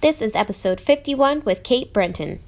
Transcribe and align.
This 0.00 0.22
is 0.22 0.36
episode 0.36 0.80
51 0.80 1.42
with 1.44 1.64
Kate 1.64 1.92
Brenton. 1.92 2.38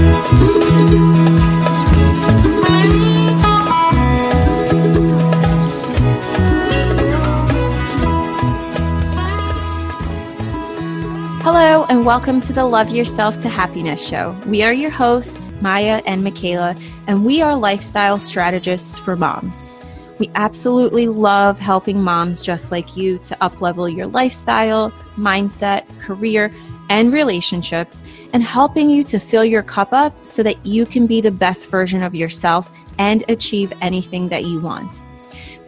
Hello, 11.43 11.87
and 11.89 12.07
welcome 12.07 12.41
to 12.43 12.53
the 12.53 12.65
Love 12.65 12.91
Yourself 12.91 13.37
to 13.39 13.49
Happiness 13.49 14.07
show. 14.07 14.31
We 14.47 14.63
are 14.63 14.73
your 14.73 14.91
hosts, 14.93 15.51
Maya 15.61 16.03
and 16.07 16.23
Michaela, 16.23 16.77
and 17.09 17.27
we 17.27 17.43
are 17.43 17.57
lifestyle 17.57 18.21
strategists 18.21 18.97
for 19.01 19.17
moms. 19.17 19.73
We 20.21 20.31
absolutely 20.37 21.09
love 21.09 21.59
helping 21.59 22.01
moms 22.01 22.43
just 22.43 22.71
like 22.71 22.97
you 22.97 23.19
to 23.21 23.35
uplevel 23.37 23.93
your 23.93 24.07
lifestyle, 24.07 24.93
mindset, 25.17 25.85
career, 25.99 26.53
and 26.91 27.13
relationships, 27.13 28.03
and 28.35 28.45
helping 28.45 28.91
you 28.91 29.03
to 29.05 29.19
fill 29.19 29.45
your 29.45 29.63
cup 29.63 29.95
up 29.95 30.15
so 30.27 30.43
that 30.43 30.67
you 30.67 30.85
can 30.85 31.07
be 31.07 31.23
the 31.23 31.31
best 31.31 31.71
version 31.71 32.03
of 32.03 32.15
yourself 32.15 32.71
and 32.99 33.25
achieve 33.31 33.73
anything 33.81 34.29
that 34.29 34.45
you 34.45 34.61
want. 34.61 35.03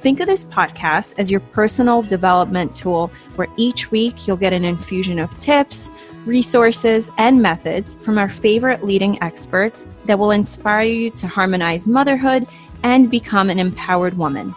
Think 0.01 0.19
of 0.19 0.27
this 0.27 0.45
podcast 0.47 1.15
as 1.19 1.31
your 1.31 1.39
personal 1.39 2.03
development 2.03 2.75
tool 2.75 3.13
where 3.37 3.47
each 3.57 3.93
week 3.93 4.27
you'll 4.27 4.37
get 4.37 4.53
an 4.53 4.65
infusion 4.65 5.21
of 5.21 5.39
tips, 5.39 5.91
resources, 6.25 7.09
and 7.19 7.41
methods 7.41 7.97
from 7.99 8.19
our 8.19 8.29
favorite 8.29 8.85
leading 8.85 9.23
experts 9.23 9.87
that 10.07 10.19
will 10.19 10.33
inspire 10.33 10.83
you 10.83 11.11
to 11.13 11.29
harmonize 11.29 11.87
motherhood 11.87 12.49
and 12.83 13.13
become 13.13 13.49
an 13.49 13.61
empowered 13.61 14.19
woman. 14.19 14.53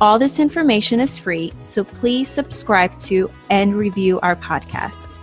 All 0.00 0.18
this 0.18 0.40
information 0.40 0.98
is 0.98 1.16
free, 1.20 1.52
so 1.62 1.84
please 1.84 2.28
subscribe 2.28 2.98
to 3.00 3.30
and 3.50 3.76
review 3.76 4.18
our 4.20 4.34
podcast. 4.34 5.20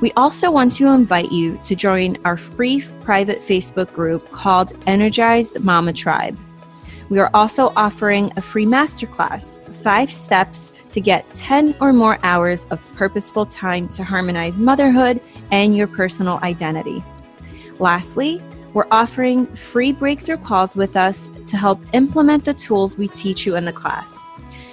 We 0.00 0.12
also 0.12 0.50
want 0.50 0.72
to 0.72 0.88
invite 0.88 1.32
you 1.32 1.58
to 1.62 1.74
join 1.74 2.18
our 2.26 2.36
free 2.36 2.84
private 3.00 3.38
Facebook 3.38 3.92
group 3.94 4.30
called 4.30 4.72
Energized 4.86 5.60
Mama 5.60 5.94
Tribe. 5.94 6.38
We 7.08 7.18
are 7.18 7.30
also 7.32 7.72
offering 7.76 8.30
a 8.36 8.42
free 8.42 8.66
masterclass, 8.66 9.62
five 9.76 10.12
steps 10.12 10.72
to 10.90 11.00
get 11.00 11.32
10 11.32 11.76
or 11.80 11.92
more 11.94 12.18
hours 12.22 12.66
of 12.66 12.86
purposeful 12.94 13.46
time 13.46 13.88
to 13.90 14.04
harmonize 14.04 14.58
motherhood 14.58 15.20
and 15.50 15.74
your 15.74 15.86
personal 15.86 16.40
identity. 16.42 17.02
Lastly, 17.78 18.42
we're 18.74 18.88
offering 18.90 19.46
free 19.54 19.92
breakthrough 19.92 20.36
calls 20.36 20.76
with 20.76 20.96
us 20.96 21.30
to 21.46 21.56
help 21.56 21.80
implement 21.94 22.44
the 22.44 22.52
tools 22.52 22.98
we 22.98 23.08
teach 23.08 23.46
you 23.46 23.56
in 23.56 23.64
the 23.64 23.72
class. 23.72 24.22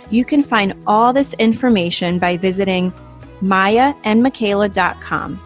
You 0.10 0.26
can 0.26 0.44
find 0.44 0.74
all 0.86 1.14
this 1.14 1.34
information 1.36 2.20
by 2.20 2.36
visiting 2.36 2.92
mayaandmichaela.com. 3.42 5.40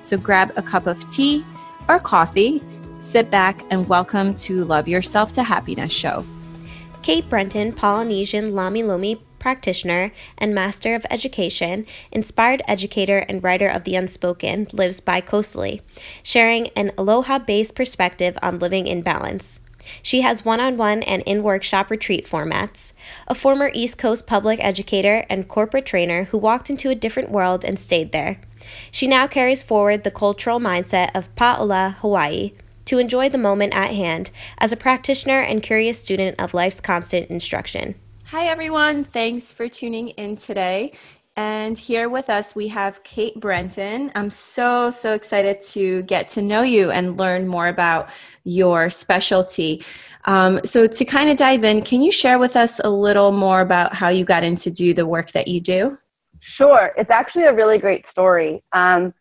So 0.00 0.16
grab 0.16 0.52
a 0.56 0.62
cup 0.62 0.86
of 0.86 1.08
tea 1.10 1.44
or 1.88 1.98
coffee 1.98 2.62
Sit 2.98 3.30
back 3.30 3.64
and 3.70 3.88
welcome 3.88 4.34
to 4.34 4.64
Love 4.64 4.88
Yourself 4.88 5.32
to 5.34 5.44
Happiness 5.44 5.92
show. 5.92 6.24
Kate 7.02 7.28
Brenton, 7.28 7.72
Polynesian 7.72 8.56
Lami 8.56 8.82
Lomi 8.82 9.22
practitioner 9.38 10.10
and 10.36 10.52
master 10.52 10.96
of 10.96 11.06
education, 11.08 11.86
inspired 12.10 12.60
educator 12.66 13.18
and 13.18 13.44
writer 13.44 13.68
of 13.68 13.84
The 13.84 13.94
Unspoken, 13.94 14.66
lives 14.72 14.98
bi-coastally, 14.98 15.80
sharing 16.24 16.70
an 16.70 16.90
aloha-based 16.98 17.76
perspective 17.76 18.36
on 18.42 18.58
living 18.58 18.88
in 18.88 19.02
balance. 19.02 19.60
She 20.02 20.20
has 20.20 20.44
one-on-one 20.44 21.02
and 21.02 21.22
in-workshop 21.22 21.90
retreat 21.90 22.26
formats. 22.26 22.92
A 23.26 23.34
former 23.34 23.70
East 23.72 23.98
Coast 23.98 24.26
public 24.26 24.62
educator 24.62 25.24
and 25.28 25.48
corporate 25.48 25.86
trainer 25.86 26.24
who 26.24 26.38
walked 26.38 26.70
into 26.70 26.90
a 26.90 26.94
different 26.94 27.30
world 27.30 27.64
and 27.64 27.78
stayed 27.78 28.12
there. 28.12 28.40
She 28.90 29.06
now 29.06 29.26
carries 29.26 29.62
forward 29.62 30.04
the 30.04 30.10
cultural 30.10 30.60
mindset 30.60 31.10
of 31.14 31.34
Pa'ola, 31.34 31.94
Hawaii, 31.96 32.52
to 32.86 32.98
enjoy 32.98 33.28
the 33.28 33.38
moment 33.38 33.74
at 33.74 33.90
hand 33.90 34.30
as 34.58 34.72
a 34.72 34.76
practitioner 34.76 35.40
and 35.40 35.62
curious 35.62 35.98
student 35.98 36.38
of 36.38 36.54
life's 36.54 36.80
constant 36.80 37.30
instruction. 37.30 37.94
Hi, 38.26 38.46
everyone. 38.46 39.04
Thanks 39.04 39.52
for 39.52 39.68
tuning 39.68 40.08
in 40.10 40.36
today. 40.36 40.92
And 41.38 41.78
here 41.78 42.08
with 42.08 42.30
us, 42.30 42.56
we 42.56 42.66
have 42.66 43.04
Kate 43.04 43.38
Brenton. 43.38 44.10
I'm 44.16 44.28
so, 44.28 44.90
so 44.90 45.14
excited 45.14 45.60
to 45.66 46.02
get 46.02 46.28
to 46.30 46.42
know 46.42 46.62
you 46.62 46.90
and 46.90 47.16
learn 47.16 47.46
more 47.46 47.68
about 47.68 48.10
your 48.42 48.90
specialty. 48.90 49.84
Um, 50.24 50.58
so, 50.64 50.88
to 50.88 51.04
kind 51.04 51.30
of 51.30 51.36
dive 51.36 51.62
in, 51.62 51.82
can 51.82 52.02
you 52.02 52.10
share 52.10 52.40
with 52.40 52.56
us 52.56 52.80
a 52.82 52.90
little 52.90 53.30
more 53.30 53.60
about 53.60 53.94
how 53.94 54.08
you 54.08 54.24
got 54.24 54.42
into 54.42 54.68
do 54.68 54.92
the 54.92 55.06
work 55.06 55.30
that 55.30 55.46
you 55.46 55.60
do? 55.60 55.96
Sure. 56.56 56.90
It's 56.96 57.10
actually 57.10 57.44
a 57.44 57.54
really 57.54 57.78
great 57.78 58.04
story. 58.10 58.60
Um, 58.72 59.14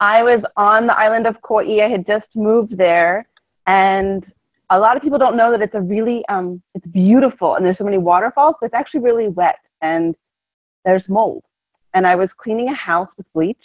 I 0.00 0.24
was 0.24 0.42
on 0.56 0.88
the 0.88 0.98
island 0.98 1.28
of 1.28 1.40
Kauai. 1.40 1.84
I 1.84 1.88
had 1.88 2.04
just 2.04 2.26
moved 2.34 2.78
there, 2.78 3.28
and 3.68 4.26
a 4.70 4.78
lot 4.80 4.96
of 4.96 5.04
people 5.04 5.18
don't 5.18 5.36
know 5.36 5.52
that 5.52 5.62
it's 5.62 5.76
a 5.76 5.80
really 5.80 6.24
um, 6.28 6.62
it's 6.74 6.86
beautiful 6.88 7.54
and 7.54 7.64
there's 7.64 7.78
so 7.78 7.84
many 7.84 7.98
waterfalls, 7.98 8.56
but 8.60 8.66
it's 8.66 8.74
actually 8.74 9.02
really 9.02 9.28
wet 9.28 9.60
and 9.80 10.16
there's 10.84 11.04
mold. 11.08 11.44
And 11.94 12.06
I 12.06 12.14
was 12.14 12.28
cleaning 12.36 12.68
a 12.68 12.74
house 12.74 13.08
with 13.16 13.26
bleach, 13.32 13.56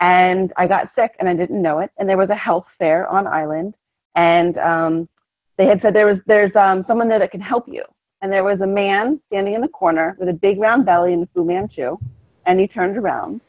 and 0.00 0.52
I 0.56 0.66
got 0.66 0.90
sick 0.94 1.12
and 1.18 1.28
I 1.28 1.34
didn't 1.34 1.60
know 1.60 1.78
it. 1.78 1.90
And 1.98 2.08
there 2.08 2.18
was 2.18 2.30
a 2.30 2.34
health 2.34 2.66
fair 2.78 3.08
on 3.08 3.26
island, 3.26 3.74
and 4.14 4.58
um, 4.58 5.08
they 5.56 5.66
had 5.66 5.80
said 5.80 5.94
there 5.94 6.06
was 6.06 6.18
there's 6.26 6.54
um, 6.56 6.84
someone 6.86 7.08
there 7.08 7.18
that 7.18 7.30
can 7.30 7.40
help 7.40 7.66
you. 7.68 7.84
And 8.22 8.32
there 8.32 8.44
was 8.44 8.60
a 8.60 8.66
man 8.66 9.20
standing 9.28 9.54
in 9.54 9.60
the 9.60 9.68
corner 9.68 10.16
with 10.18 10.28
a 10.28 10.32
big 10.32 10.58
round 10.58 10.86
belly 10.86 11.12
and 11.12 11.22
a 11.22 11.28
Fu 11.34 11.44
Manchu, 11.44 11.98
and 12.46 12.58
he 12.58 12.66
turned 12.66 12.96
around 12.96 13.40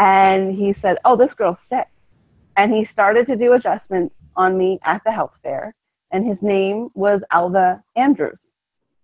and 0.00 0.56
he 0.56 0.74
said, 0.80 0.96
Oh, 1.04 1.14
this 1.14 1.28
girl's 1.36 1.58
sick. 1.68 1.86
And 2.56 2.72
he 2.72 2.88
started 2.92 3.26
to 3.26 3.36
do 3.36 3.52
adjustments 3.52 4.14
on 4.34 4.56
me 4.56 4.80
at 4.84 5.02
the 5.04 5.12
health 5.12 5.32
fair. 5.42 5.74
And 6.10 6.26
his 6.26 6.38
name 6.40 6.88
was 6.94 7.20
Alva 7.30 7.84
Andrews. 7.96 8.38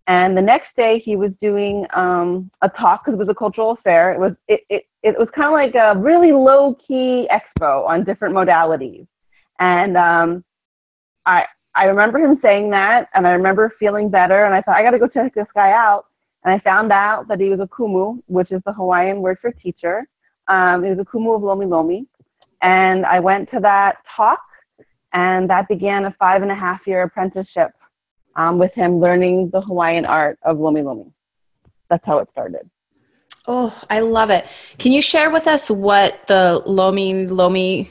And 0.09 0.37
the 0.37 0.43
next 0.43 0.69
day 0.77 1.03
he 1.05 1.17
was 1.17 1.33
doing 1.41 1.85
um, 1.95 2.51
a 2.63 2.69
talk 2.69 3.05
because 3.05 3.15
it 3.15 3.19
was 3.19 3.29
a 3.29 3.35
cultural 3.35 3.73
affair. 3.73 4.13
It 4.13 4.21
was 4.21 4.33
it, 4.47 4.61
it, 4.71 4.87
it 5.03 5.19
was 5.19 5.29
kind 5.35 5.49
of 5.49 5.53
like 5.53 5.75
a 5.75 5.99
really 5.99 6.33
low 6.33 6.77
key 6.87 7.29
expo 7.31 7.87
on 7.87 8.05
different 8.05 8.35
modalities. 8.35 9.07
And 9.59 9.97
um, 9.97 10.45
I 11.25 11.45
I 11.75 11.85
remember 11.85 12.19
him 12.19 12.39
saying 12.41 12.71
that, 12.71 13.09
and 13.15 13.27
I 13.27 13.33
remember 13.33 13.75
feeling 13.81 14.09
better. 14.09 14.45
And 14.45 14.55
I 14.55 14.63
thought 14.63 14.77
I 14.77 14.83
got 14.83 14.93
to 14.93 14.99
go 14.99 15.09
check 15.09 15.35
this 15.35 15.49
guy 15.55 15.73
out. 15.73 16.07
And 16.45 16.55
I 16.55 16.61
found 16.61 16.93
out 16.93 17.27
that 17.29 17.41
he 17.41 17.49
was 17.49 17.59
a 17.59 17.67
kumu, 17.67 18.23
which 18.27 18.53
is 18.53 18.63
the 18.65 18.73
Hawaiian 18.73 19.21
word 19.21 19.39
for 19.41 19.51
teacher. 19.51 20.07
Um, 20.47 20.85
it 20.85 20.91
was 20.91 21.01
a 21.01 21.05
kumu 21.05 21.35
of 21.35 21.43
Lomi 21.43 21.67
Lomi. 21.67 22.07
And 22.63 23.05
I 23.05 23.19
went 23.19 23.51
to 23.51 23.61
that 23.61 23.97
talk, 24.17 24.41
and 25.13 25.51
that 25.51 25.69
began 25.69 26.05
a 26.05 26.15
five 26.19 26.43
and 26.43 26.51
a 26.53 26.55
half 26.55 26.87
year 26.87 27.03
apprenticeship 27.03 27.73
um, 28.37 28.59
with 28.59 28.73
him 28.75 29.01
learning 29.01 29.51
the 29.53 29.61
Hawaiian 29.61 30.05
art 30.05 30.39
of 30.43 30.59
Lomi 30.59 30.83
Lomi. 30.83 31.13
That's 31.91 32.05
how 32.05 32.19
it 32.19 32.29
started. 32.31 32.69
Oh, 33.49 33.77
I 33.91 34.01
love 34.01 34.31
it. 34.31 34.47
Can 34.79 34.93
you 34.93 35.01
share 35.01 35.31
with 35.31 35.47
us 35.47 35.71
what 35.71 36.27
the 36.27 36.63
Lomi 36.67 37.27
Lomi 37.27 37.91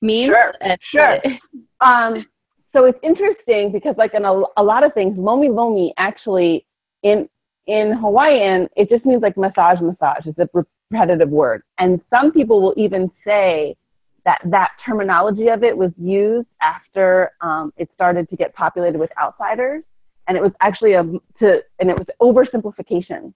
means? 0.00 0.26
Sure. 0.26 0.76
sure. 0.96 1.18
um, 1.80 2.26
so 2.72 2.84
it's 2.84 2.98
interesting 3.02 3.72
because, 3.72 3.96
like 3.96 4.14
in 4.14 4.24
a, 4.24 4.42
a 4.56 4.62
lot 4.62 4.84
of 4.84 4.94
things, 4.94 5.16
Lomi 5.18 5.48
Lomi 5.48 5.92
actually 5.98 6.66
in 7.02 7.28
in 7.66 7.92
Hawaiian, 7.92 8.68
it 8.76 8.88
just 8.88 9.04
means 9.06 9.22
like 9.22 9.36
massage, 9.36 9.80
massage. 9.80 10.26
It's 10.26 10.38
a 10.38 10.48
repetitive 10.90 11.28
word. 11.28 11.62
And 11.78 12.00
some 12.10 12.32
people 12.32 12.60
will 12.60 12.74
even 12.76 13.10
say 13.24 13.76
that 14.24 14.40
that 14.46 14.70
terminology 14.84 15.48
of 15.48 15.64
it 15.64 15.76
was 15.76 15.90
used 15.98 16.48
after 16.60 17.32
um, 17.40 17.72
it 17.76 17.88
started 17.94 18.28
to 18.30 18.36
get 18.36 18.54
populated 18.54 18.98
with 18.98 19.10
outsiders. 19.20 19.82
And 20.28 20.36
it 20.36 20.42
was 20.42 20.52
actually 20.60 20.92
a, 20.92 21.02
to, 21.02 21.62
and 21.80 21.90
it 21.90 21.96
was 21.98 22.06
oversimplification 22.20 23.34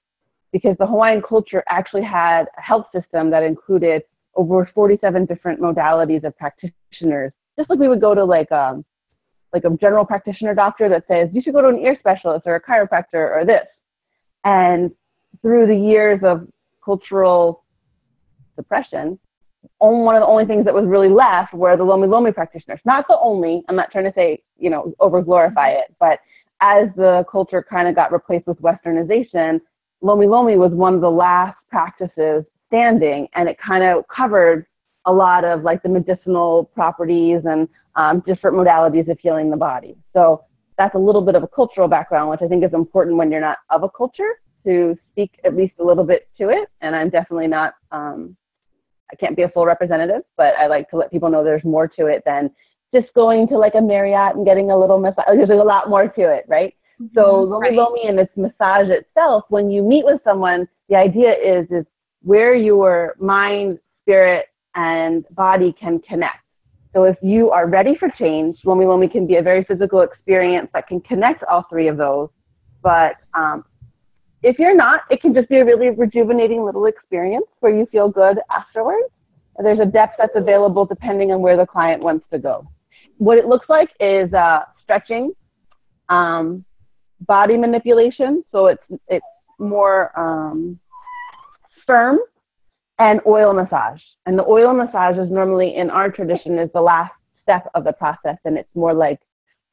because 0.53 0.77
the 0.79 0.87
Hawaiian 0.87 1.23
culture 1.23 1.65
actually 1.69 2.05
had 2.05 2.47
a 2.57 2.61
health 2.61 2.87
system 2.95 3.31
that 3.31 3.43
included 3.43 4.03
over 4.37 4.71
47 4.73 5.27
different 5.27 5.61
modalities 5.61 6.25
of 6.25 6.37
practitioners. 6.37 7.33
Just 7.59 7.69
like 7.69 7.79
we 7.79 7.89
would 7.89 8.01
go 8.01 8.15
to 8.15 8.25
like, 8.25 8.53
um, 8.53 8.85
like 9.53 9.65
a 9.65 9.71
general 9.79 10.05
practitioner 10.05 10.55
doctor 10.55 10.89
that 10.89 11.05
says, 11.09 11.29
you 11.33 11.43
should 11.43 11.55
go 11.55 11.63
to 11.63 11.69
an 11.69 11.79
ear 11.79 11.97
specialist 11.99 12.45
or 12.47 12.55
a 12.55 12.63
chiropractor 12.63 13.35
or 13.35 13.45
this. 13.45 13.67
And 14.45 14.93
through 15.43 15.67
the 15.67 15.77
years 15.77 16.21
of 16.23 16.47
cultural 16.85 17.65
suppression, 18.55 19.19
one 19.79 20.17
of 20.17 20.21
the 20.21 20.27
only 20.27 20.45
things 20.45 20.65
that 20.65 20.75
was 20.75 20.85
really 20.87 21.09
left 21.09 21.55
were 21.55 21.77
the 21.77 21.85
Lomi 21.85 22.07
Lomi 22.07 22.33
practitioners. 22.33 22.81
Not 22.85 23.07
the 23.09 23.19
only, 23.19 23.63
I'm 23.69 23.77
not 23.77 23.91
trying 23.91 24.05
to 24.05 24.13
say, 24.15 24.43
you 24.59 24.71
know, 24.71 24.95
over 25.01 25.23
glorify 25.23 25.71
it, 25.71 25.95
but 25.99 26.19
as 26.61 26.89
the 26.97 27.25
culture 27.31 27.65
kind 27.69 27.89
of 27.89 27.95
got 27.95 28.13
replaced 28.13 28.47
with 28.47 28.61
westernization, 28.61 29.61
Lomi 30.01 30.27
Lomi 30.27 30.57
was 30.57 30.73
one 30.73 30.95
of 30.95 31.01
the 31.01 31.11
last 31.11 31.57
practices 31.71 32.45
standing 32.69 33.29
and 33.35 33.49
it 33.49 33.57
kind 33.59 33.85
of 33.85 34.05
covered 34.09 34.67
a 35.07 35.13
lot 35.13 35.45
of 35.45 35.63
like 35.63 35.83
the 35.83 35.89
medicinal 35.89 36.65
properties 36.75 37.43
and 37.45 37.69
um, 37.95 38.23
different 38.27 38.57
modalities 38.57 39.09
of 39.11 39.19
healing 39.21 39.51
the 39.51 39.57
body. 39.57 39.97
So 40.13 40.45
that's 40.77 40.95
a 40.95 40.99
little 40.99 41.23
bit 41.23 41.35
of 41.35 41.43
a 41.43 41.49
cultural 41.49 41.89
background, 41.89 42.31
which 42.31 42.41
I 42.43 42.49
think 42.49 42.65
is 42.65 42.75
important 42.75 43.17
when 43.17 43.31
you're 43.31 43.41
not 43.41 43.59
of 43.71 43.83
a 43.83 43.89
culture 43.89 44.41
to 44.65 44.97
speak 45.13 45.39
at 45.45 45.57
least 45.57 45.75
a 45.81 45.85
little 45.85 46.05
bit 46.05 46.29
to 46.39 46.51
it. 46.51 46.69
And 46.81 46.95
I'm 46.95 47.09
definitely 47.09 47.47
not 47.47 47.75
um, 47.93 48.37
I 49.13 49.17
can't 49.17 49.37
be 49.37 49.43
a 49.43 49.49
full 49.49 49.67
representative, 49.67 50.23
but 50.37 50.55
I 50.59 50.67
like 50.67 50.91
to 50.91 50.97
let 50.97 51.11
people 51.11 51.29
know 51.31 51.45
there's 51.45 51.65
more 51.65 51.87
to 51.89 52.07
it 52.07 52.23
than 52.27 52.51
just 52.95 53.13
going 53.15 53.49
to 53.49 53.59
like 53.59 53.75
a 53.75 53.81
Marriott 53.81 54.37
and 54.37 54.45
getting 54.45 54.71
a 54.71 54.79
little 54.79 54.99
massage. 54.99 55.25
There's 55.27 55.51
a 55.51 55.55
lot 55.55 55.89
more 55.89 56.09
to 56.09 56.23
it, 56.23 56.45
right? 56.49 56.75
Mm-hmm, 57.01 57.15
so 57.15 57.43
Lomi 57.43 57.69
right. 57.69 57.77
Lomi 57.77 58.09
and 58.09 58.19
its 58.19 58.33
massage 58.37 58.89
itself, 58.89 59.45
when 59.49 59.71
you 59.71 59.83
meet 59.83 60.05
with 60.05 60.21
someone, 60.25 60.69
the 60.89 60.97
idea 60.97 61.33
is 61.33 61.67
is 61.71 61.85
where 62.23 62.55
your 62.55 63.15
mind, 63.19 63.79
spirit, 64.03 64.47
and 64.75 65.25
body 65.31 65.75
can 65.79 66.01
connect. 66.01 66.39
So 66.93 67.05
if 67.05 67.17
you 67.23 67.51
are 67.51 67.67
ready 67.67 67.95
for 67.95 68.09
change, 68.09 68.65
Lomi 68.65 68.87
Lomi 68.87 69.09
can 69.09 69.27
be 69.27 69.37
a 69.37 69.43
very 69.43 69.65
physical 69.65 70.01
experience 70.01 70.71
that 70.73 70.89
can 70.89 71.01
connect 71.01 71.45
all 71.45 71.65
three 71.69 71.89
of 71.89 71.99
those. 71.99 72.31
But 72.83 73.17
um, 73.35 73.65
if 74.47 74.61
you're 74.61 74.77
not, 74.77 75.01
it 75.11 75.21
can 75.21 75.35
just 75.35 75.49
be 75.49 75.57
a 75.57 75.65
really 75.65 75.91
rejuvenating 75.91 76.65
little 76.65 76.87
experience 76.87 77.47
where 77.59 77.77
you 77.77 77.85
feel 77.91 78.09
good 78.09 78.39
afterwards. 78.49 79.09
There's 79.59 79.81
a 79.81 79.85
depth 79.85 80.15
that's 80.19 80.37
available 80.37 80.87
depending 80.87 81.33
on 81.33 81.41
where 81.41 81.57
the 81.57 81.67
client 81.67 82.01
wants 82.01 82.25
to 82.33 82.39
go. 82.39 82.65
What 83.19 83.39
it 83.39 83.47
looks 83.47 83.69
like 83.69 83.91
is 83.99 84.33
uh, 84.33 84.61
stretching, 84.85 85.33
um, 86.09 86.65
body 87.27 87.57
manipulation, 87.57 88.45
so 88.53 88.67
it's 88.67 88.83
it's 89.09 89.27
more 89.59 90.17
um, 90.17 90.79
firm, 91.85 92.21
and 93.01 93.21
oil 93.27 93.53
massage. 93.53 94.01
And 94.27 94.39
the 94.39 94.45
oil 94.45 94.73
massage 94.73 95.19
is 95.19 95.29
normally 95.29 95.75
in 95.75 95.91
our 95.91 96.09
tradition 96.09 96.57
is 96.61 96.71
the 96.73 96.81
last 96.81 97.15
step 97.43 97.69
of 97.75 97.83
the 97.83 97.95
process, 97.95 98.37
and 98.45 98.57
it's 98.57 98.75
more 98.77 98.95
like 98.95 99.19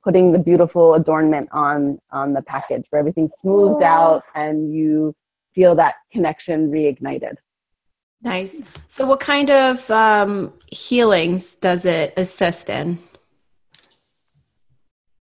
putting 0.04 0.32
the 0.32 0.40
beautiful 0.40 0.96
adornment 0.96 1.50
on 1.52 2.00
on 2.12 2.34
the 2.34 2.42
package 2.42 2.84
where 2.90 3.00
everything's 3.00 3.32
smoothed 3.42 3.84
out 3.84 4.24
and 4.36 4.74
you 4.74 5.16
feel 5.56 5.76
that 5.76 5.96
connection 6.12 6.72
reignited. 6.72 7.36
Nice. 8.22 8.62
So, 8.88 9.06
what 9.06 9.20
kind 9.20 9.50
of 9.50 9.90
um, 9.92 10.54
healings 10.68 11.56
does 11.56 11.86
it 11.86 12.14
assist 12.16 12.70
in? 12.70 13.00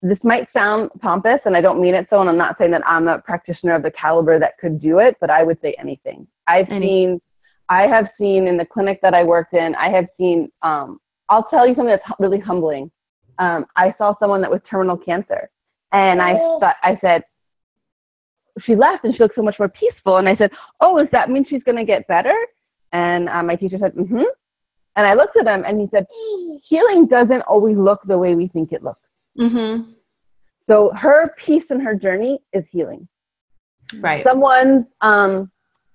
This 0.01 0.19
might 0.23 0.47
sound 0.53 0.91
pompous, 1.01 1.41
and 1.45 1.57
I 1.57 1.61
don't 1.61 1.81
mean 1.81 1.95
it 1.95 2.07
so. 2.11 2.21
And 2.21 2.29
I'm 2.29 2.37
not 2.37 2.57
saying 2.59 2.71
that 2.73 2.87
I'm 2.87 3.09
a 3.09 3.19
practitioner 3.19 3.75
of 3.75 3.83
the 3.83 3.91
caliber 3.91 4.39
that 4.39 4.59
could 4.61 4.81
do 4.81 4.99
it, 4.99 5.17
but 5.21 5.31
I 5.31 5.43
would 5.43 5.59
say 5.61 5.75
anything. 5.79 6.27
I've 6.47 6.71
Any- 6.71 6.87
seen, 6.87 7.21
I 7.69 7.87
have 7.87 8.09
seen 8.21 8.47
in 8.47 8.57
the 8.57 8.67
clinic 8.67 9.01
that 9.03 9.15
I 9.15 9.25
worked 9.25 9.55
in, 9.55 9.75
I 9.75 9.89
have 9.91 10.07
seen. 10.17 10.51
Um, 10.63 11.01
I'll 11.31 11.45
tell 11.45 11.67
you 11.67 11.75
something 11.75 11.87
that's 11.87 12.05
really 12.21 12.39
humbling 12.39 12.91
um, 13.39 13.67
I 13.77 13.95
saw 13.99 14.15
someone 14.19 14.41
that 14.43 14.51
was 14.51 14.61
terminal 14.71 14.97
cancer, 14.97 15.51
and 15.93 16.21
I 16.21 16.35
oh. 16.35 16.59
thought 16.61 16.77
I 16.83 16.99
said 17.01 17.23
she 18.65 18.77
left 18.77 19.05
and 19.05 19.15
she 19.15 19.23
looked 19.23 19.35
so 19.35 19.43
much 19.43 19.57
more 19.59 19.69
peaceful, 19.69 20.17
and 20.19 20.29
I 20.29 20.37
said, 20.37 20.51
"Oh, 20.81 20.99
does 20.99 21.09
that 21.13 21.31
mean 21.31 21.45
she's 21.49 21.63
going 21.63 21.79
to 21.79 21.85
get 21.85 22.07
better?" 22.07 22.35
And 22.93 23.29
uh, 23.29 23.43
my 23.43 23.57
teacher 23.57 23.79
said, 23.81 23.95
"Mm-hmm." 23.95 24.23
And 24.97 25.07
I 25.07 25.15
looked 25.15 25.37
at 25.37 25.47
him, 25.47 25.65
and 25.67 25.81
he 25.81 25.89
said, 25.91 26.07
"Healing 26.69 27.07
doesn't 27.07 27.43
always 27.43 27.77
look 27.77 28.01
the 28.07 28.19
way 28.19 28.35
we 28.35 28.49
think 28.49 28.73
it 28.73 28.83
looks." 28.83 29.01
Mm-hmm. 29.39 29.91
So 30.69 30.93
her 30.97 31.35
peace 31.45 31.65
and 31.71 31.83
her 31.83 31.95
journey 31.95 32.39
is 32.53 32.65
healing. 32.71 33.07
Right. 33.99 34.25
Someone's, 34.25 34.87
um, 35.03 35.51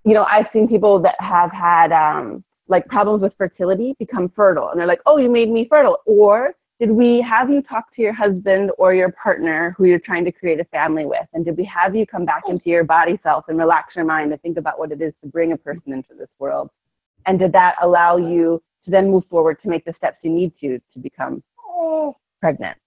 you 0.05 0.13
know, 0.13 0.23
I've 0.23 0.45
seen 0.53 0.67
people 0.67 0.99
that 1.01 1.15
have 1.19 1.51
had 1.51 1.91
um, 1.91 2.43
like 2.67 2.85
problems 2.87 3.23
with 3.23 3.33
fertility 3.37 3.95
become 3.97 4.31
fertile, 4.35 4.69
and 4.69 4.79
they're 4.79 4.87
like, 4.87 5.01
"Oh, 5.05 5.17
you 5.17 5.29
made 5.29 5.49
me 5.49 5.67
fertile," 5.69 5.97
or 6.05 6.53
did 6.79 6.91
we 6.91 7.21
have 7.21 7.49
you 7.49 7.61
talk 7.61 7.93
to 7.95 8.01
your 8.01 8.13
husband 8.13 8.71
or 8.77 8.93
your 8.93 9.11
partner 9.11 9.75
who 9.77 9.83
you're 9.83 9.99
trying 9.99 10.23
to 10.23 10.31
create 10.31 10.61
a 10.61 10.63
family 10.65 11.05
with? 11.05 11.27
And 11.33 11.43
did 11.43 11.57
we 11.57 11.65
have 11.65 11.93
you 11.93 12.05
come 12.05 12.23
back 12.23 12.43
into 12.47 12.69
your 12.69 12.85
body 12.85 13.19
self 13.21 13.45
and 13.49 13.57
relax 13.57 13.97
your 13.97 14.05
mind 14.05 14.31
to 14.31 14.37
think 14.37 14.57
about 14.57 14.79
what 14.79 14.93
it 14.93 15.01
is 15.01 15.13
to 15.21 15.27
bring 15.29 15.51
a 15.51 15.57
person 15.57 15.91
into 15.91 16.13
this 16.17 16.29
world? 16.39 16.69
And 17.25 17.37
did 17.37 17.51
that 17.51 17.75
allow 17.81 18.15
you 18.15 18.63
to 18.85 18.91
then 18.91 19.11
move 19.11 19.25
forward 19.29 19.61
to 19.63 19.69
make 19.69 19.83
the 19.83 19.93
steps 19.97 20.19
you 20.23 20.31
need 20.31 20.53
to 20.61 20.79
to 20.93 20.99
become 20.99 21.43
pregnant? 22.39 22.77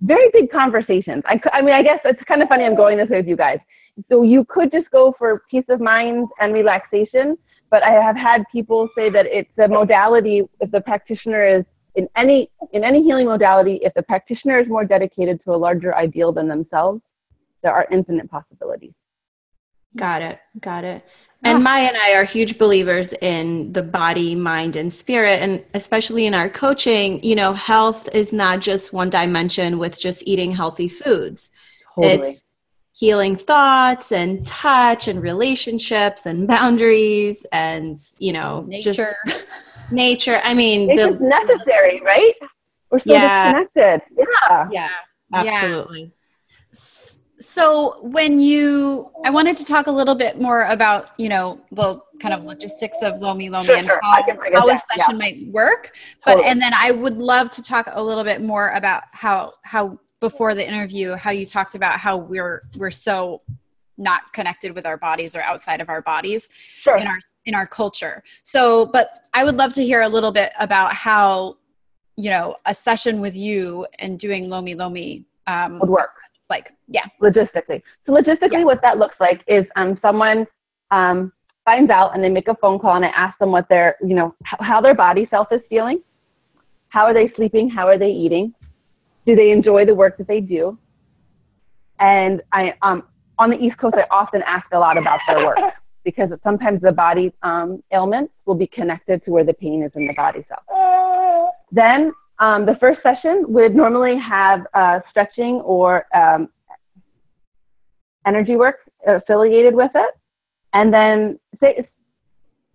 Very 0.00 0.30
big 0.32 0.50
conversations. 0.50 1.22
I, 1.26 1.38
I 1.52 1.60
mean, 1.60 1.74
I 1.74 1.82
guess 1.82 2.00
it's 2.06 2.22
kind 2.26 2.42
of 2.42 2.48
funny 2.48 2.64
I'm 2.64 2.74
going 2.74 2.96
this 2.96 3.10
way 3.10 3.18
with 3.18 3.28
you 3.28 3.36
guys. 3.36 3.58
So 4.08 4.22
you 4.22 4.46
could 4.48 4.72
just 4.72 4.90
go 4.90 5.14
for 5.18 5.42
peace 5.50 5.64
of 5.68 5.80
mind 5.80 6.28
and 6.40 6.54
relaxation, 6.54 7.36
but 7.70 7.82
I 7.82 7.90
have 7.90 8.16
had 8.16 8.44
people 8.50 8.88
say 8.96 9.10
that 9.10 9.26
it's 9.26 9.50
a 9.58 9.68
modality 9.68 10.42
if 10.60 10.70
the 10.70 10.80
practitioner 10.80 11.46
is 11.46 11.64
in 11.94 12.08
any 12.16 12.50
in 12.72 12.84
any 12.84 13.02
healing 13.02 13.26
modality, 13.26 13.80
if 13.82 13.94
the 13.94 14.02
practitioner 14.02 14.58
is 14.58 14.68
more 14.68 14.84
dedicated 14.84 15.42
to 15.44 15.54
a 15.54 15.56
larger 15.56 15.94
ideal 15.94 16.32
than 16.32 16.48
themselves, 16.48 17.00
there 17.62 17.72
are 17.72 17.86
infinite 17.90 18.30
possibilities. 18.30 18.92
Got 19.96 20.22
it. 20.22 20.40
Got 20.60 20.84
it. 20.84 21.04
And 21.44 21.62
Maya 21.62 21.88
and 21.88 21.96
I 21.96 22.14
are 22.14 22.24
huge 22.24 22.56
believers 22.56 23.12
in 23.20 23.72
the 23.72 23.82
body, 23.82 24.34
mind, 24.34 24.76
and 24.76 24.92
spirit. 24.92 25.42
And 25.42 25.62
especially 25.74 26.24
in 26.24 26.32
our 26.32 26.48
coaching, 26.48 27.22
you 27.22 27.34
know, 27.34 27.52
health 27.52 28.08
is 28.14 28.32
not 28.32 28.60
just 28.60 28.94
one 28.94 29.10
dimension 29.10 29.78
with 29.78 30.00
just 30.00 30.26
eating 30.26 30.52
healthy 30.52 30.88
foods. 30.88 31.50
Totally. 31.94 32.14
It's 32.14 32.44
healing 32.92 33.36
thoughts 33.36 34.10
and 34.10 34.46
touch 34.46 35.06
and 35.06 35.20
relationships 35.20 36.24
and 36.24 36.48
boundaries 36.48 37.44
and, 37.52 38.00
you 38.18 38.32
know, 38.32 38.64
Nature. 38.66 38.94
just 38.94 39.16
nature. 39.90 40.40
I 40.44 40.54
mean, 40.54 40.90
it's 40.90 41.18
the, 41.18 41.24
necessary, 41.24 42.00
right? 42.04 42.34
We're 42.90 42.98
so 43.00 43.04
yeah. 43.06 43.52
disconnected. 43.52 44.26
Yeah. 44.40 44.68
Yeah. 44.70 44.90
Absolutely. 45.32 46.12
Yeah. 46.72 47.20
So 47.40 47.98
when 48.00 48.40
you, 48.40 49.10
I 49.24 49.30
wanted 49.30 49.56
to 49.58 49.64
talk 49.64 49.86
a 49.86 49.90
little 49.90 50.14
bit 50.14 50.40
more 50.40 50.62
about, 50.66 51.10
you 51.18 51.28
know, 51.28 51.60
the 51.72 52.00
kind 52.20 52.32
of 52.32 52.44
logistics 52.44 52.98
of 53.02 53.20
Lomi 53.20 53.50
Lomi 53.50 53.66
sure, 53.66 53.76
and 53.76 53.86
sure. 53.86 54.00
how, 54.02 54.22
how 54.54 54.68
a 54.68 54.78
session 54.78 55.04
yeah. 55.10 55.16
might 55.16 55.46
work. 55.48 55.92
But, 56.24 56.34
totally. 56.34 56.48
and 56.48 56.62
then 56.62 56.72
I 56.72 56.92
would 56.92 57.16
love 57.18 57.50
to 57.50 57.62
talk 57.62 57.88
a 57.90 58.02
little 58.02 58.24
bit 58.24 58.40
more 58.40 58.70
about 58.70 59.02
how, 59.12 59.54
how 59.62 59.98
before 60.20 60.54
the 60.54 60.66
interview, 60.66 61.16
how 61.16 61.32
you 61.32 61.44
talked 61.44 61.74
about 61.74 61.98
how 61.98 62.16
we're, 62.16 62.62
we're 62.76 62.90
so 62.90 63.42
not 63.96 64.32
connected 64.32 64.74
with 64.74 64.86
our 64.86 64.96
bodies 64.96 65.34
or 65.34 65.42
outside 65.42 65.80
of 65.80 65.88
our 65.88 66.02
bodies 66.02 66.48
sure. 66.82 66.96
in 66.96 67.06
our 67.06 67.18
in 67.46 67.54
our 67.54 67.66
culture. 67.66 68.22
So, 68.42 68.86
but 68.86 69.18
I 69.32 69.44
would 69.44 69.56
love 69.56 69.72
to 69.74 69.84
hear 69.84 70.02
a 70.02 70.08
little 70.08 70.32
bit 70.32 70.52
about 70.58 70.94
how 70.94 71.58
you 72.16 72.30
know 72.30 72.56
a 72.66 72.74
session 72.74 73.20
with 73.20 73.36
you 73.36 73.86
and 73.98 74.18
doing 74.18 74.48
Lomi 74.48 74.74
Lomi 74.74 75.24
um, 75.46 75.78
would 75.78 75.90
work. 75.90 76.10
Like, 76.50 76.72
yeah, 76.88 77.06
logistically. 77.22 77.82
So, 78.06 78.12
logistically, 78.12 78.52
yeah. 78.52 78.64
what 78.64 78.82
that 78.82 78.98
looks 78.98 79.16
like 79.18 79.42
is 79.46 79.64
um, 79.76 79.98
someone 80.02 80.46
um, 80.90 81.32
finds 81.64 81.90
out 81.90 82.14
and 82.14 82.22
they 82.22 82.28
make 82.28 82.48
a 82.48 82.54
phone 82.56 82.78
call 82.78 82.96
and 82.96 83.04
I 83.04 83.08
ask 83.08 83.38
them 83.38 83.50
what 83.50 83.68
their 83.68 83.96
you 84.02 84.14
know 84.14 84.34
how, 84.44 84.58
how 84.60 84.80
their 84.80 84.94
body 84.94 85.26
self 85.30 85.48
is 85.52 85.60
feeling. 85.68 86.02
How 86.88 87.04
are 87.06 87.14
they 87.14 87.32
sleeping? 87.34 87.68
How 87.68 87.88
are 87.88 87.98
they 87.98 88.10
eating? 88.10 88.54
Do 89.26 89.34
they 89.34 89.50
enjoy 89.50 89.84
the 89.86 89.94
work 89.94 90.18
that 90.18 90.28
they 90.28 90.40
do? 90.40 90.78
And 91.98 92.42
I 92.52 92.74
um, 92.82 93.04
on 93.38 93.50
the 93.50 93.56
East 93.56 93.76
Coast, 93.78 93.94
I 93.96 94.06
often 94.10 94.42
ask 94.46 94.66
a 94.72 94.78
lot 94.78 94.96
about 94.96 95.20
their 95.26 95.44
work 95.44 95.58
because 96.04 96.30
sometimes 96.42 96.80
the 96.82 96.92
body 96.92 97.32
um, 97.42 97.82
ailments 97.92 98.32
will 98.46 98.54
be 98.54 98.66
connected 98.66 99.24
to 99.24 99.30
where 99.30 99.44
the 99.44 99.54
pain 99.54 99.82
is 99.82 99.90
in 99.94 100.06
the 100.06 100.14
body 100.14 100.44
cell. 100.48 101.50
Then 101.72 102.12
um, 102.38 102.66
the 102.66 102.76
first 102.78 103.02
session 103.02 103.44
would 103.48 103.74
normally 103.74 104.16
have 104.18 104.64
uh, 104.74 105.00
stretching 105.10 105.56
or 105.64 106.06
um, 106.14 106.48
energy 108.26 108.54
work 108.54 108.76
affiliated 109.06 109.74
with 109.74 109.90
it. 109.94 110.14
And 110.72 110.92
then 110.92 111.38
say 111.60 111.88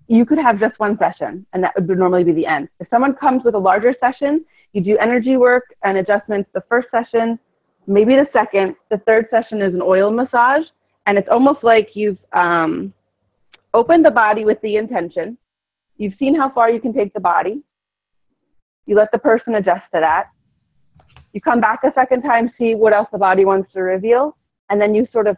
you 0.08 0.26
could 0.26 0.40
have 0.40 0.60
just 0.60 0.80
one 0.80 0.98
session, 0.98 1.46
and 1.54 1.64
that 1.64 1.74
would 1.76 1.98
normally 1.98 2.24
be 2.24 2.32
the 2.32 2.46
end. 2.46 2.68
If 2.80 2.88
someone 2.90 3.14
comes 3.14 3.44
with 3.44 3.54
a 3.54 3.60
larger 3.60 3.94
session, 4.00 4.44
you 4.74 4.82
do 4.82 4.98
energy 4.98 5.38
work 5.38 5.66
and 5.84 5.98
adjustments 5.98 6.50
the 6.54 6.64
first 6.68 6.88
session, 6.92 7.40
maybe 7.90 8.16
the 8.16 8.28
second. 8.32 8.76
The 8.90 9.00
third 9.00 9.28
session 9.30 9.62
is 9.62 9.74
an 9.74 9.82
oil 9.82 10.12
massage, 10.12 10.66
and 11.08 11.18
it's 11.18 11.28
almost 11.30 11.64
like 11.64 11.90
you've 11.96 12.20
um, 12.34 12.94
opened 13.74 14.06
the 14.06 14.12
body 14.12 14.46
with 14.46 14.62
the 14.62 14.78
intention. 14.78 15.38
You've 15.98 16.14
seen 16.20 16.36
how 16.36 16.50
far 16.50 16.70
you 16.70 16.80
can 16.80 16.94
take 16.94 17.14
the 17.14 17.20
body. 17.20 17.62
You 18.86 18.96
let 18.96 19.12
the 19.12 19.18
person 19.18 19.56
adjust 19.56 19.84
to 19.94 20.00
that. 20.00 20.28
You 21.34 21.42
come 21.42 21.60
back 21.60 21.82
a 21.84 21.92
second 21.94 22.22
time, 22.22 22.52
see 22.58 22.76
what 22.76 22.94
else 22.94 23.08
the 23.12 23.18
body 23.18 23.44
wants 23.44 23.72
to 23.74 23.82
reveal, 23.82 24.38
and 24.70 24.80
then 24.80 24.96
you 24.96 25.08
sort 25.12 25.28
of, 25.28 25.38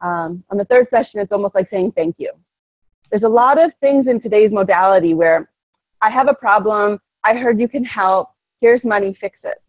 um, 0.00 0.44
on 0.50 0.58
the 0.58 0.64
third 0.64 0.88
session, 0.90 1.20
it's 1.20 1.32
almost 1.32 1.54
like 1.54 1.70
saying 1.70 1.92
thank 1.92 2.16
you. 2.18 2.32
There's 3.10 3.22
a 3.22 3.28
lot 3.28 3.62
of 3.62 3.70
things 3.80 4.06
in 4.06 4.20
today's 4.20 4.50
modality 4.52 5.14
where 5.14 5.50
I 6.00 6.10
have 6.10 6.28
a 6.28 6.34
problem, 6.34 7.00
I 7.24 7.34
heard 7.34 7.60
you 7.60 7.68
can 7.68 7.84
help, 7.84 8.30
here's 8.60 8.82
money, 8.82 9.16
fix 9.20 9.38
it. 9.44 9.61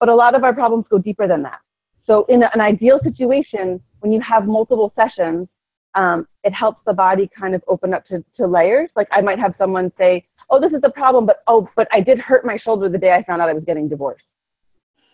But 0.00 0.08
a 0.08 0.14
lot 0.14 0.34
of 0.34 0.44
our 0.44 0.52
problems 0.52 0.84
go 0.90 0.98
deeper 0.98 1.26
than 1.26 1.42
that. 1.42 1.60
So 2.06 2.24
in 2.28 2.42
an 2.42 2.60
ideal 2.60 3.00
situation, 3.02 3.80
when 4.00 4.12
you 4.12 4.20
have 4.20 4.46
multiple 4.46 4.92
sessions, 4.94 5.48
um, 5.94 6.28
it 6.44 6.52
helps 6.52 6.80
the 6.86 6.92
body 6.92 7.28
kind 7.38 7.54
of 7.54 7.64
open 7.68 7.94
up 7.94 8.06
to, 8.06 8.22
to 8.36 8.46
layers. 8.46 8.90
Like 8.94 9.08
I 9.10 9.20
might 9.22 9.38
have 9.38 9.54
someone 9.58 9.90
say, 9.98 10.26
oh, 10.50 10.60
this 10.60 10.72
is 10.72 10.80
the 10.82 10.90
problem, 10.90 11.26
but 11.26 11.42
oh, 11.48 11.68
but 11.74 11.88
I 11.92 12.00
did 12.00 12.18
hurt 12.18 12.44
my 12.44 12.58
shoulder 12.58 12.88
the 12.88 12.98
day 12.98 13.12
I 13.12 13.24
found 13.24 13.42
out 13.42 13.48
I 13.48 13.54
was 13.54 13.64
getting 13.64 13.88
divorced. 13.88 14.24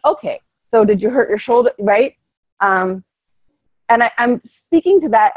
Okay, 0.05 0.41
so 0.73 0.85
did 0.85 1.01
you 1.01 1.11
hurt 1.11 1.29
your 1.29 1.39
shoulder, 1.39 1.71
right? 1.79 2.15
Um, 2.61 3.05
and 3.89 4.03
I, 4.03 4.11
I'm 4.19 4.43
speaking 4.67 5.01
to 5.03 5.09
that 5.11 5.33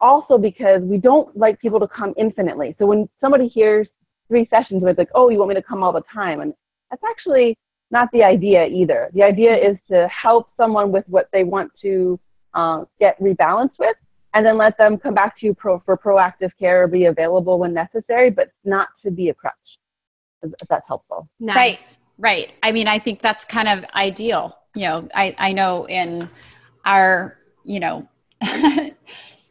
also 0.00 0.38
because 0.38 0.82
we 0.82 0.98
don't 0.98 1.34
like 1.36 1.60
people 1.60 1.78
to 1.80 1.88
come 1.88 2.14
infinitely. 2.18 2.74
So 2.78 2.86
when 2.86 3.08
somebody 3.20 3.48
hears 3.48 3.86
three 4.28 4.48
sessions 4.50 4.82
with 4.82 4.98
like, 4.98 5.10
oh, 5.14 5.28
you 5.28 5.38
want 5.38 5.50
me 5.50 5.54
to 5.54 5.62
come 5.62 5.82
all 5.82 5.92
the 5.92 6.02
time? 6.12 6.40
And 6.40 6.54
that's 6.90 7.02
actually 7.08 7.56
not 7.90 8.08
the 8.12 8.22
idea 8.22 8.66
either. 8.66 9.10
The 9.12 9.22
idea 9.22 9.56
is 9.56 9.76
to 9.88 10.08
help 10.08 10.48
someone 10.56 10.92
with 10.92 11.04
what 11.08 11.28
they 11.32 11.44
want 11.44 11.72
to 11.82 12.18
uh, 12.54 12.84
get 12.98 13.20
rebalanced 13.20 13.78
with, 13.78 13.96
and 14.34 14.46
then 14.46 14.56
let 14.56 14.78
them 14.78 14.98
come 14.98 15.14
back 15.14 15.38
to 15.40 15.46
you 15.46 15.54
pro- 15.54 15.80
for 15.80 15.96
proactive 15.96 16.50
care 16.58 16.84
or 16.84 16.86
be 16.86 17.06
available 17.06 17.58
when 17.58 17.74
necessary, 17.74 18.30
but 18.30 18.50
not 18.64 18.88
to 19.04 19.10
be 19.10 19.28
a 19.28 19.34
crutch. 19.34 19.54
If 20.42 20.68
that's 20.68 20.86
helpful. 20.88 21.28
Nice. 21.38 21.54
Right. 21.56 21.96
Right. 22.20 22.52
I 22.62 22.72
mean, 22.72 22.86
I 22.86 22.98
think 22.98 23.22
that's 23.22 23.44
kind 23.44 23.68
of 23.68 23.84
ideal. 23.94 24.56
You 24.74 24.82
know, 24.82 25.08
I, 25.14 25.34
I 25.38 25.52
know 25.52 25.86
in 25.88 26.28
our, 26.84 27.38
you 27.64 27.80
know, 27.80 28.08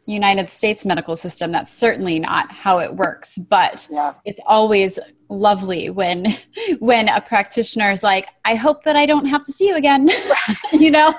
United 0.06 0.50
States 0.50 0.84
medical 0.84 1.16
system, 1.16 1.52
that's 1.52 1.72
certainly 1.72 2.18
not 2.18 2.50
how 2.50 2.78
it 2.78 2.94
works. 2.94 3.38
But 3.38 3.88
yeah. 3.90 4.14
it's 4.24 4.40
always 4.46 4.98
lovely 5.30 5.88
when 5.88 6.26
when 6.80 7.08
a 7.08 7.20
practitioner 7.20 7.90
is 7.90 8.02
like, 8.02 8.28
I 8.44 8.54
hope 8.56 8.84
that 8.84 8.96
I 8.96 9.06
don't 9.06 9.26
have 9.26 9.44
to 9.44 9.52
see 9.52 9.68
you 9.68 9.76
again. 9.76 10.10
you 10.72 10.90
know? 10.90 11.14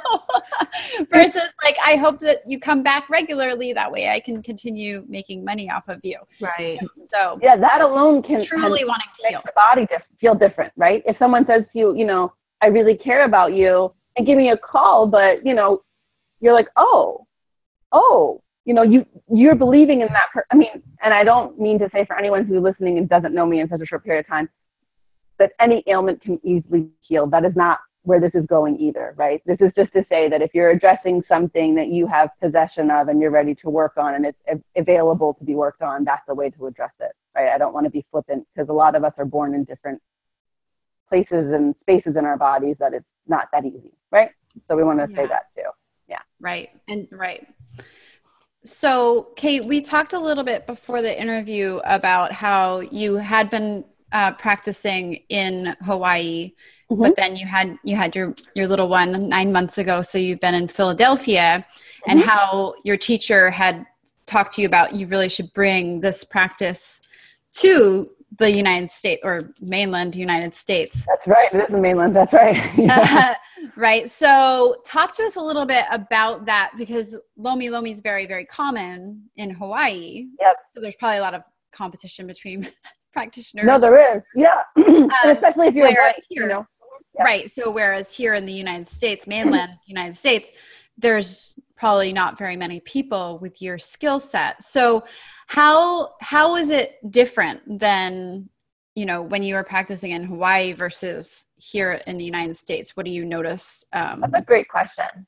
Versus 1.11 1.53
like 1.63 1.77
I 1.83 1.95
hope 1.95 2.19
that 2.19 2.43
you 2.47 2.59
come 2.59 2.83
back 2.83 3.09
regularly. 3.09 3.73
That 3.73 3.91
way 3.91 4.09
I 4.09 4.19
can 4.19 4.43
continue 4.43 5.05
making 5.07 5.43
money 5.43 5.69
off 5.71 5.87
of 5.87 5.99
you. 6.03 6.17
Right. 6.39 6.79
So 6.95 7.39
yeah, 7.41 7.55
that 7.57 7.81
alone 7.81 8.21
can 8.21 8.43
truly 8.45 8.79
can 8.79 8.87
wanting 8.87 9.07
to 9.15 9.31
make 9.31 9.43
the 9.43 9.51
body 9.55 9.87
feel 10.19 10.35
different, 10.35 10.73
right? 10.75 11.01
If 11.05 11.17
someone 11.17 11.45
says 11.45 11.63
to 11.73 11.79
you, 11.79 11.95
you 11.95 12.05
know, 12.05 12.33
I 12.61 12.67
really 12.67 12.95
care 12.95 13.25
about 13.25 13.53
you 13.53 13.93
and 14.17 14.27
give 14.27 14.37
me 14.37 14.51
a 14.51 14.57
call, 14.57 15.07
but 15.07 15.45
you 15.45 15.53
know, 15.53 15.81
you're 16.41 16.53
like, 16.53 16.67
oh, 16.75 17.25
oh, 17.91 18.41
you 18.65 18.73
know, 18.73 18.83
you 18.83 19.05
you're 19.31 19.55
believing 19.55 20.01
in 20.01 20.07
that. 20.09 20.27
Per- 20.33 20.45
I 20.51 20.55
mean, 20.55 20.83
and 21.03 21.13
I 21.13 21.23
don't 21.23 21.59
mean 21.59 21.79
to 21.79 21.89
say 21.91 22.05
for 22.05 22.17
anyone 22.17 22.45
who's 22.45 22.61
listening 22.61 22.97
and 22.97 23.09
doesn't 23.09 23.33
know 23.33 23.45
me 23.45 23.59
in 23.59 23.69
such 23.69 23.81
a 23.81 23.85
short 23.85 24.03
period 24.03 24.21
of 24.21 24.27
time 24.27 24.49
that 25.39 25.51
any 25.59 25.83
ailment 25.87 26.21
can 26.21 26.39
easily 26.43 26.89
heal. 27.01 27.27
That 27.27 27.45
is 27.45 27.55
not 27.55 27.79
where 28.03 28.19
this 28.19 28.31
is 28.33 28.45
going 28.47 28.79
either, 28.79 29.13
right? 29.15 29.41
This 29.45 29.57
is 29.59 29.71
just 29.75 29.93
to 29.93 30.03
say 30.09 30.27
that 30.29 30.41
if 30.41 30.51
you're 30.53 30.71
addressing 30.71 31.21
something 31.27 31.75
that 31.75 31.87
you 31.89 32.07
have 32.07 32.29
possession 32.41 32.89
of 32.89 33.09
and 33.09 33.21
you're 33.21 33.31
ready 33.31 33.53
to 33.55 33.69
work 33.69 33.93
on 33.97 34.15
and 34.15 34.25
it's 34.25 34.63
available 34.75 35.35
to 35.35 35.43
be 35.43 35.53
worked 35.53 35.81
on, 35.81 36.03
that's 36.03 36.23
the 36.27 36.33
way 36.33 36.49
to 36.49 36.65
address 36.65 36.91
it, 36.99 37.11
right? 37.35 37.49
I 37.49 37.57
don't 37.59 37.73
want 37.73 37.85
to 37.85 37.91
be 37.91 38.05
flippant 38.11 38.47
because 38.53 38.69
a 38.69 38.73
lot 38.73 38.95
of 38.95 39.03
us 39.03 39.13
are 39.17 39.25
born 39.25 39.53
in 39.53 39.65
different 39.65 40.01
places 41.09 41.53
and 41.53 41.75
spaces 41.81 42.15
in 42.17 42.25
our 42.25 42.37
bodies 42.37 42.75
that 42.79 42.93
it's 42.93 43.05
not 43.27 43.47
that 43.51 43.65
easy, 43.65 43.93
right? 44.11 44.29
So 44.67 44.75
we 44.75 44.83
want 44.83 44.99
to 44.99 45.07
yeah. 45.09 45.15
say 45.15 45.27
that 45.27 45.47
too. 45.55 45.69
Yeah. 46.07 46.19
Right. 46.39 46.69
And 46.87 47.07
right. 47.11 47.47
So, 48.63 49.29
Kate, 49.35 49.65
we 49.65 49.81
talked 49.81 50.13
a 50.13 50.19
little 50.19 50.43
bit 50.43 50.67
before 50.67 51.01
the 51.01 51.19
interview 51.19 51.79
about 51.83 52.31
how 52.31 52.81
you 52.81 53.15
had 53.15 53.49
been 53.49 53.83
uh, 54.11 54.33
practicing 54.33 55.23
in 55.29 55.75
Hawaii, 55.83 56.53
mm-hmm. 56.89 57.01
but 57.01 57.15
then 57.15 57.35
you 57.35 57.47
had 57.47 57.77
you 57.83 57.95
had 57.95 58.15
your 58.15 58.35
your 58.53 58.67
little 58.67 58.87
one 58.87 59.29
nine 59.29 59.51
months 59.51 59.79
ago. 59.79 60.03
So 60.03 60.17
you've 60.17 60.39
been 60.39 60.53
in 60.53 60.67
Philadelphia, 60.67 61.65
mm-hmm. 61.65 62.11
and 62.11 62.21
how 62.21 62.75
your 62.83 62.97
teacher 62.97 63.49
had 63.49 63.85
talked 64.27 64.53
to 64.53 64.61
you 64.61 64.67
about 64.67 64.93
you 64.93 65.07
really 65.07 65.29
should 65.29 65.51
bring 65.53 66.01
this 66.01 66.23
practice 66.23 67.01
to 67.53 68.09
the 68.37 68.51
United 68.51 68.89
States 68.89 69.21
or 69.23 69.51
mainland 69.59 70.15
United 70.15 70.55
States. 70.55 71.05
That's 71.05 71.27
right. 71.27 71.51
This 71.51 71.63
is 71.63 71.75
the 71.75 71.81
mainland. 71.81 72.15
That's 72.15 72.31
right. 72.31 72.55
uh, 72.89 73.33
right. 73.75 74.09
So, 74.09 74.77
talk 74.85 75.13
to 75.15 75.23
us 75.23 75.35
a 75.35 75.41
little 75.41 75.65
bit 75.65 75.85
about 75.91 76.45
that 76.45 76.71
because 76.77 77.17
Lomi 77.35 77.69
Lomi 77.69 77.91
is 77.91 77.99
very, 77.99 78.25
very 78.25 78.45
common 78.45 79.23
in 79.35 79.51
Hawaii. 79.51 80.27
Yep. 80.39 80.55
So, 80.75 80.81
there's 80.81 80.95
probably 80.95 81.17
a 81.17 81.21
lot 81.21 81.33
of 81.33 81.43
competition 81.73 82.25
between 82.25 82.71
practitioners. 83.13 83.65
No, 83.65 83.77
there 83.77 84.15
is. 84.15 84.23
Yeah. 84.35 84.61
um, 84.77 85.09
especially 85.25 85.67
if 85.67 85.75
you're 85.75 85.89
whereas 85.89 86.15
white, 86.15 86.25
here, 86.29 86.43
you 86.43 86.49
know. 86.49 86.65
Yeah. 87.15 87.23
Right. 87.23 87.49
So, 87.49 87.69
whereas 87.69 88.13
here 88.15 88.33
in 88.35 88.45
the 88.45 88.53
United 88.53 88.87
States, 88.87 89.27
mainland 89.27 89.73
United 89.85 90.15
States, 90.15 90.51
there's 90.97 91.55
probably 91.81 92.13
not 92.13 92.37
very 92.37 92.55
many 92.55 92.79
people 92.81 93.39
with 93.39 93.59
your 93.59 93.79
skill 93.79 94.19
set. 94.19 94.61
So, 94.61 95.03
how 95.47 96.13
how 96.21 96.55
is 96.55 96.69
it 96.69 96.99
different 97.09 97.59
than 97.79 98.47
you 98.93 99.05
know 99.05 99.23
when 99.23 99.41
you 99.41 99.55
were 99.55 99.63
practicing 99.63 100.11
in 100.11 100.23
hawaii 100.23 100.73
versus 100.73 101.45
here 101.57 101.99
in 102.07 102.17
the 102.17 102.23
united 102.23 102.55
states 102.55 102.95
what 102.95 103.05
do 103.05 103.11
you 103.11 103.25
notice 103.25 103.83
um, 103.93 104.21
that's 104.21 104.43
a 104.43 104.45
great 104.45 104.69
question 104.69 105.27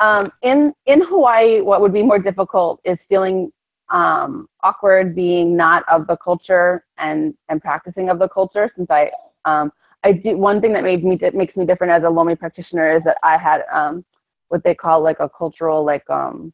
um, 0.00 0.32
in 0.42 0.72
in 0.86 1.00
hawaii 1.02 1.60
what 1.60 1.80
would 1.80 1.92
be 1.92 2.02
more 2.02 2.18
difficult 2.18 2.80
is 2.84 2.98
feeling 3.08 3.52
um, 3.90 4.48
awkward 4.62 5.14
being 5.14 5.56
not 5.56 5.84
of 5.88 6.06
the 6.08 6.16
culture 6.16 6.84
and 6.98 7.34
and 7.48 7.60
practicing 7.60 8.08
of 8.08 8.18
the 8.18 8.28
culture 8.28 8.68
since 8.76 8.90
i 8.90 9.10
um, 9.44 9.70
i 10.02 10.10
do 10.10 10.36
one 10.36 10.60
thing 10.60 10.72
that 10.72 10.82
made 10.82 11.04
me 11.04 11.16
that 11.16 11.34
makes 11.34 11.54
me 11.56 11.64
different 11.64 11.92
as 11.92 12.02
a 12.04 12.10
lomi 12.10 12.34
practitioner 12.34 12.96
is 12.96 13.02
that 13.04 13.18
i 13.22 13.36
had 13.36 13.62
um, 13.72 14.04
what 14.52 14.62
they 14.64 14.74
call 14.74 15.02
like 15.02 15.18
a 15.18 15.30
cultural 15.30 15.82
like 15.82 16.08
um 16.10 16.52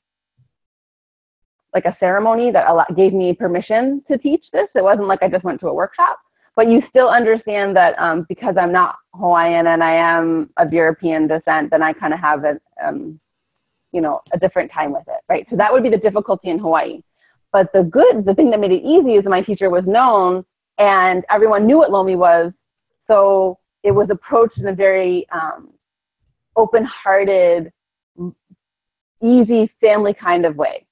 like 1.74 1.84
a 1.84 1.96
ceremony 1.98 2.50
that 2.52 2.64
gave 2.96 3.12
me 3.12 3.34
permission 3.34 4.02
to 4.08 4.16
teach 4.16 4.44
this. 4.52 4.68
It 4.74 4.82
wasn't 4.82 5.08
like 5.08 5.22
I 5.22 5.28
just 5.28 5.44
went 5.44 5.60
to 5.60 5.68
a 5.68 5.74
workshop, 5.74 6.18
but 6.56 6.68
you 6.68 6.80
still 6.88 7.08
understand 7.10 7.76
that 7.76 7.98
um, 7.98 8.24
because 8.28 8.54
I'm 8.58 8.72
not 8.72 8.94
Hawaiian 9.14 9.66
and 9.66 9.82
I 9.82 9.94
am 9.94 10.48
of 10.56 10.72
European 10.72 11.26
descent, 11.26 11.70
then 11.70 11.82
I 11.82 11.92
kind 11.92 12.14
of 12.14 12.20
have 12.20 12.44
a, 12.44 12.58
um, 12.82 13.20
you 13.92 14.00
know, 14.00 14.22
a 14.32 14.38
different 14.38 14.72
time 14.72 14.92
with 14.92 15.06
it, 15.08 15.20
right? 15.28 15.46
So 15.50 15.56
that 15.56 15.70
would 15.70 15.82
be 15.82 15.90
the 15.90 15.98
difficulty 15.98 16.48
in 16.48 16.58
Hawaii. 16.58 17.02
But 17.52 17.70
the 17.74 17.82
good, 17.82 18.24
the 18.24 18.34
thing 18.34 18.50
that 18.50 18.60
made 18.60 18.72
it 18.72 18.82
easy 18.82 19.16
is 19.16 19.24
my 19.26 19.42
teacher 19.42 19.68
was 19.68 19.84
known 19.86 20.44
and 20.78 21.24
everyone 21.30 21.66
knew 21.66 21.78
what 21.78 21.90
Lomi 21.90 22.16
was. 22.16 22.52
So 23.08 23.58
it 23.82 23.90
was 23.90 24.08
approached 24.10 24.56
in 24.58 24.68
a 24.68 24.74
very 24.74 25.26
um, 25.32 25.70
open-hearted, 26.56 27.70
easy 29.22 29.70
family 29.80 30.14
kind 30.14 30.46
of 30.46 30.56
way 30.56 30.86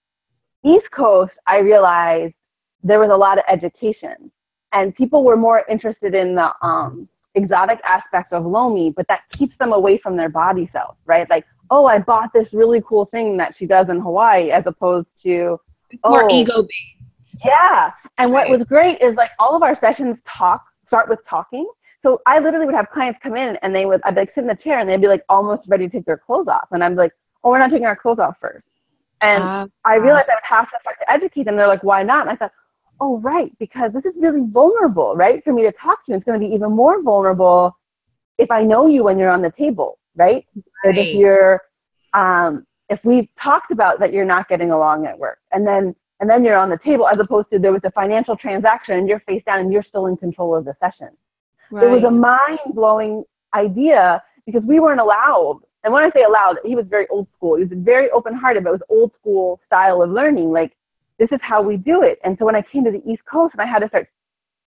East 0.66 0.90
Coast, 0.90 1.33
I 1.47 1.59
realized 1.59 2.35
there 2.83 2.99
was 2.99 3.11
a 3.11 3.16
lot 3.16 3.38
of 3.38 3.45
education 3.49 4.30
and 4.73 4.95
people 4.95 5.23
were 5.25 5.37
more 5.37 5.64
interested 5.71 6.14
in 6.14 6.35
the 6.35 6.50
um, 6.61 7.09
exotic 7.35 7.78
aspect 7.85 8.33
of 8.33 8.45
Lomi, 8.45 8.90
but 8.90 9.06
that 9.09 9.21
keeps 9.30 9.56
them 9.59 9.73
away 9.73 9.99
from 9.99 10.16
their 10.16 10.28
body 10.28 10.68
self, 10.73 10.97
right? 11.06 11.28
Like, 11.30 11.45
oh, 11.71 11.87
I 11.87 11.99
bought 11.99 12.33
this 12.33 12.49
really 12.52 12.83
cool 12.87 13.06
thing 13.06 13.37
that 13.37 13.54
she 13.59 13.66
does 13.66 13.88
in 13.88 14.00
Hawaii, 14.00 14.50
as 14.50 14.64
opposed 14.66 15.06
to 15.23 15.59
oh, 16.02 16.11
more 16.11 16.28
ego 16.30 16.62
based. 16.62 17.42
Yeah, 17.45 17.92
and 18.18 18.33
right. 18.33 18.49
what 18.49 18.59
was 18.59 18.66
great 18.66 19.00
is 19.00 19.14
like 19.14 19.30
all 19.38 19.54
of 19.54 19.62
our 19.62 19.78
sessions 19.80 20.16
talk 20.37 20.64
start 20.87 21.09
with 21.09 21.21
talking. 21.28 21.66
So 22.02 22.21
I 22.26 22.38
literally 22.38 22.66
would 22.66 22.75
have 22.75 22.90
clients 22.90 23.18
come 23.23 23.37
in 23.37 23.56
and 23.62 23.75
they 23.75 23.85
would 23.85 24.00
I'd 24.04 24.16
like 24.16 24.33
sit 24.35 24.42
in 24.42 24.47
the 24.47 24.56
chair 24.56 24.78
and 24.78 24.88
they'd 24.88 25.00
be 25.00 25.09
like 25.09 25.23
almost 25.28 25.62
ready 25.68 25.87
to 25.87 25.92
take 25.92 26.06
their 26.06 26.18
clothes 26.18 26.49
off, 26.49 26.68
and 26.73 26.83
I'm 26.83 26.97
like, 26.97 27.12
oh, 27.46 27.50
we're 27.50 27.58
not 27.60 27.70
taking 27.70 27.86
our 27.86 27.96
clothes 27.96 28.18
off 28.18 28.34
first. 28.40 28.66
And 29.20 29.42
uh, 29.42 29.66
I 29.84 29.94
realized 29.94 30.28
I 30.28 30.34
would 30.34 30.42
have 30.48 30.68
to 30.68 30.76
start 30.80 30.96
to 31.00 31.10
educate 31.10 31.44
them. 31.44 31.56
They're 31.56 31.68
like, 31.68 31.84
why 31.84 32.02
not? 32.02 32.22
And 32.22 32.30
I 32.30 32.36
thought, 32.36 32.50
oh, 33.00 33.18
right, 33.20 33.56
because 33.58 33.92
this 33.92 34.04
is 34.04 34.14
really 34.18 34.42
vulnerable, 34.50 35.14
right? 35.14 35.42
For 35.44 35.52
me 35.52 35.62
to 35.62 35.72
talk 35.72 36.04
to 36.04 36.12
you, 36.12 36.16
it's 36.16 36.24
going 36.24 36.40
to 36.40 36.46
be 36.46 36.52
even 36.52 36.72
more 36.72 37.02
vulnerable 37.02 37.76
if 38.36 38.50
I 38.50 38.64
know 38.64 38.88
you 38.88 39.04
when 39.04 39.18
you're 39.18 39.30
on 39.30 39.42
the 39.42 39.52
table, 39.56 39.98
right? 40.16 40.44
right. 40.84 40.98
if 40.98 41.14
you're, 41.14 41.62
um, 42.14 42.66
if 42.88 42.98
we've 43.04 43.28
talked 43.42 43.70
about 43.70 44.00
that 44.00 44.12
you're 44.12 44.24
not 44.24 44.48
getting 44.48 44.70
along 44.70 45.06
at 45.06 45.18
work 45.18 45.38
and 45.52 45.66
then, 45.66 45.94
and 46.20 46.28
then 46.28 46.44
you're 46.44 46.56
on 46.56 46.70
the 46.70 46.78
table 46.84 47.06
as 47.06 47.18
opposed 47.18 47.48
to 47.52 47.58
there 47.58 47.72
was 47.72 47.82
a 47.84 47.90
financial 47.92 48.36
transaction 48.36 48.96
and 48.98 49.08
you're 49.08 49.20
face 49.20 49.42
down 49.46 49.60
and 49.60 49.72
you're 49.72 49.84
still 49.84 50.06
in 50.06 50.16
control 50.16 50.54
of 50.54 50.64
the 50.64 50.74
session. 50.80 51.10
Right. 51.70 51.86
It 51.86 51.90
was 51.90 52.04
a 52.04 52.10
mind 52.10 52.58
blowing 52.74 53.24
idea 53.54 54.22
because 54.46 54.62
we 54.62 54.80
weren't 54.80 55.00
allowed 55.00 55.60
and 55.86 55.92
when 55.92 56.02
I 56.02 56.10
say 56.10 56.24
allowed, 56.24 56.56
he 56.64 56.74
was 56.74 56.84
very 56.90 57.06
old 57.10 57.28
school. 57.36 57.54
He 57.54 57.62
was 57.62 57.72
very 57.72 58.10
open 58.10 58.34
hearted, 58.34 58.64
but 58.64 58.70
it 58.70 58.72
was 58.72 58.82
old 58.88 59.12
school 59.20 59.60
style 59.66 60.02
of 60.02 60.10
learning. 60.10 60.50
Like, 60.50 60.72
this 61.20 61.28
is 61.30 61.38
how 61.40 61.62
we 61.62 61.76
do 61.76 62.02
it. 62.02 62.18
And 62.24 62.36
so 62.40 62.44
when 62.44 62.56
I 62.56 62.62
came 62.72 62.82
to 62.86 62.90
the 62.90 63.00
East 63.08 63.22
Coast 63.24 63.54
and 63.54 63.62
I 63.62 63.66
had 63.66 63.78
to 63.78 63.88
start 63.88 64.08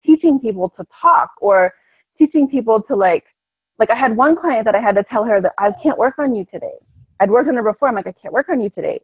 teaching 0.06 0.42
people 0.42 0.74
to 0.76 0.86
talk 1.02 1.32
or 1.40 1.74
teaching 2.18 2.50
people 2.50 2.82
to 2.82 2.98
like, 2.98 3.24
like 3.80 3.90
I 3.90 3.96
had 3.96 4.18
one 4.18 4.36
client 4.36 4.66
that 4.66 4.76
I 4.76 4.82
had 4.82 4.96
to 4.96 5.06
tell 5.06 5.24
her 5.24 5.40
that 5.40 5.54
I 5.58 5.72
can't 5.82 5.98
work 5.98 6.16
on 6.20 6.36
you 6.36 6.46
today. 6.54 6.76
I'd 7.22 7.32
worked 7.32 7.48
on 7.48 7.56
her 7.56 7.64
before. 7.64 7.88
I'm 7.88 7.96
like, 7.96 8.08
I 8.08 8.14
can't 8.22 8.34
work 8.34 8.50
on 8.50 8.60
you 8.60 8.70
today. 8.72 9.00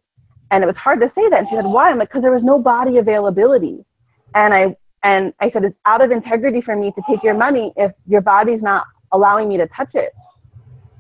And 0.52 0.66
it 0.66 0.68
was 0.68 0.76
hard 0.76 1.00
to 1.00 1.10
say 1.16 1.30
that. 1.30 1.40
And 1.40 1.48
she 1.50 1.56
said, 1.56 1.64
why? 1.64 1.92
I'm 1.92 1.98
like, 1.98 2.10
because 2.10 2.24
there 2.24 2.34
was 2.34 2.44
no 2.44 2.60
body 2.60 2.98
availability. 2.98 3.86
And 4.36 4.54
I, 4.54 4.76
and 5.06 5.34
I 5.40 5.50
said, 5.52 5.64
it's 5.64 5.78
out 5.86 6.02
of 6.02 6.12
integrity 6.12 6.60
for 6.60 6.76
me 6.76 6.92
to 6.92 7.02
take 7.10 7.24
your 7.24 7.36
money 7.36 7.72
if 7.78 7.94
your 8.06 8.20
body's 8.20 8.62
not 8.62 8.84
allowing 9.14 9.48
me 9.48 9.56
to 9.56 9.68
touch 9.68 9.92
it. 9.94 10.12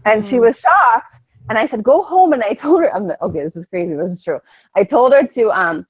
And 0.05 0.23
she 0.25 0.35
mm. 0.35 0.41
was 0.41 0.55
shocked. 0.61 1.15
And 1.49 1.57
I 1.57 1.67
said, 1.67 1.83
go 1.83 2.03
home. 2.03 2.33
And 2.33 2.43
I 2.43 2.53
told 2.61 2.81
her, 2.81 2.93
I'm, 2.93 3.07
like, 3.07 3.21
okay, 3.21 3.43
this 3.43 3.55
is 3.55 3.65
crazy. 3.69 3.93
This 3.93 4.11
is 4.11 4.23
true. 4.23 4.39
I 4.75 4.83
told 4.83 5.13
her 5.13 5.23
to 5.23 5.51
um, 5.51 5.85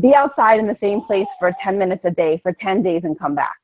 be 0.00 0.14
outside 0.14 0.58
in 0.58 0.66
the 0.66 0.76
same 0.80 1.02
place 1.02 1.26
for 1.38 1.52
10 1.62 1.78
minutes 1.78 2.02
a 2.04 2.10
day 2.10 2.40
for 2.42 2.52
10 2.52 2.82
days 2.82 3.02
and 3.04 3.18
come 3.18 3.34
back. 3.34 3.56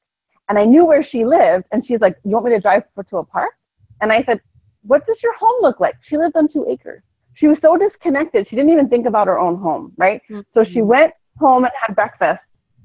And 0.49 0.59
I 0.59 0.65
knew 0.65 0.85
where 0.85 1.07
she 1.11 1.25
lived. 1.25 1.65
And 1.73 1.87
she's 1.87 2.01
like, 2.01 2.17
you 2.25 2.33
want 2.33 2.47
me 2.47 2.53
to 2.53 2.61
drive 2.61 2.83
to 3.09 3.17
a 3.19 3.25
park? 3.25 3.53
And 4.01 4.13
I 4.13 4.23
said, 4.25 4.41
what 4.83 5.07
does 5.07 5.17
your 5.23 5.37
home 5.39 5.63
look 5.63 5.81
like? 5.81 5.95
She 6.09 6.17
lived 6.19 6.37
on 6.37 6.49
two 6.49 6.67
acres. 6.69 7.03
She 7.35 7.49
was 7.49 7.57
so 7.61 7.77
disconnected. 7.77 8.47
She 8.49 8.57
didn't 8.57 8.71
even 8.71 8.89
think 8.89 9.07
about 9.07 9.27
her 9.27 9.39
own 9.39 9.57
home, 9.59 9.93
right? 9.97 10.21
Mm-hmm. 10.31 10.41
So 10.53 10.65
she 10.65 10.83
went 10.83 11.13
home 11.39 11.65
and 11.65 11.73
had 11.81 11.95
breakfast, 11.97 12.41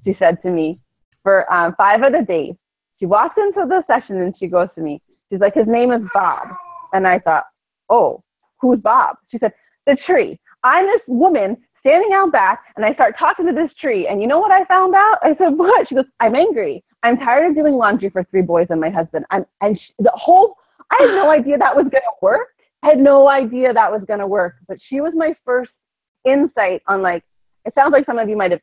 she 0.05 0.15
said 0.17 0.41
to 0.43 0.49
me. 0.49 0.79
for 1.23 1.51
um, 1.53 1.75
five 1.77 2.01
of 2.01 2.13
the 2.13 2.23
days. 2.25 2.55
She 2.99 3.05
walks 3.05 3.35
into 3.37 3.65
the 3.67 3.83
session 3.87 4.21
and 4.21 4.33
she 4.37 4.47
goes 4.47 4.69
to 4.75 4.81
me. 4.81 5.01
She's 5.29 5.39
like, 5.39 5.53
his 5.53 5.67
name 5.67 5.91
is 5.91 6.01
Bob. 6.13 6.47
And 6.93 7.07
I 7.07 7.19
thought, 7.19 7.43
oh, 7.89 8.23
who's 8.59 8.79
Bob? 8.79 9.17
She 9.31 9.37
said, 9.39 9.53
the 9.85 9.97
tree. 10.05 10.39
I'm 10.63 10.85
this 10.85 11.01
woman 11.07 11.57
standing 11.79 12.11
out 12.13 12.31
back 12.31 12.63
and 12.75 12.85
I 12.85 12.93
start 12.93 13.15
talking 13.17 13.45
to 13.47 13.53
this 13.53 13.71
tree. 13.79 14.07
And 14.07 14.21
you 14.21 14.27
know 14.27 14.39
what 14.39 14.51
I 14.51 14.65
found 14.65 14.93
out? 14.95 15.17
I 15.23 15.35
said, 15.37 15.49
what? 15.51 15.87
She 15.87 15.95
goes, 15.95 16.05
I'm 16.19 16.35
angry. 16.35 16.83
I'm 17.03 17.17
tired 17.17 17.49
of 17.49 17.55
doing 17.55 17.75
laundry 17.75 18.09
for 18.09 18.23
three 18.25 18.41
boys 18.41 18.67
and 18.69 18.81
my 18.81 18.89
husband. 18.89 19.25
I'm, 19.31 19.45
and 19.61 19.79
she, 19.79 19.93
the 19.99 20.11
whole, 20.13 20.55
I 20.91 20.97
had 20.99 21.15
no 21.15 21.29
idea 21.39 21.57
that 21.57 21.75
was 21.75 21.85
going 21.85 21.93
to 21.93 22.15
work. 22.21 22.49
I 22.83 22.87
had 22.89 22.99
no 22.99 23.29
idea 23.29 23.73
that 23.73 23.91
was 23.91 24.01
going 24.07 24.19
to 24.19 24.27
work. 24.27 24.55
But 24.67 24.77
she 24.89 25.01
was 25.01 25.13
my 25.15 25.33
first 25.45 25.71
insight 26.25 26.81
on 26.87 27.01
like, 27.01 27.23
it 27.65 27.73
sounds 27.75 27.91
like 27.91 28.05
some 28.05 28.17
of 28.17 28.29
you 28.29 28.37
might 28.37 28.51
have 28.51 28.61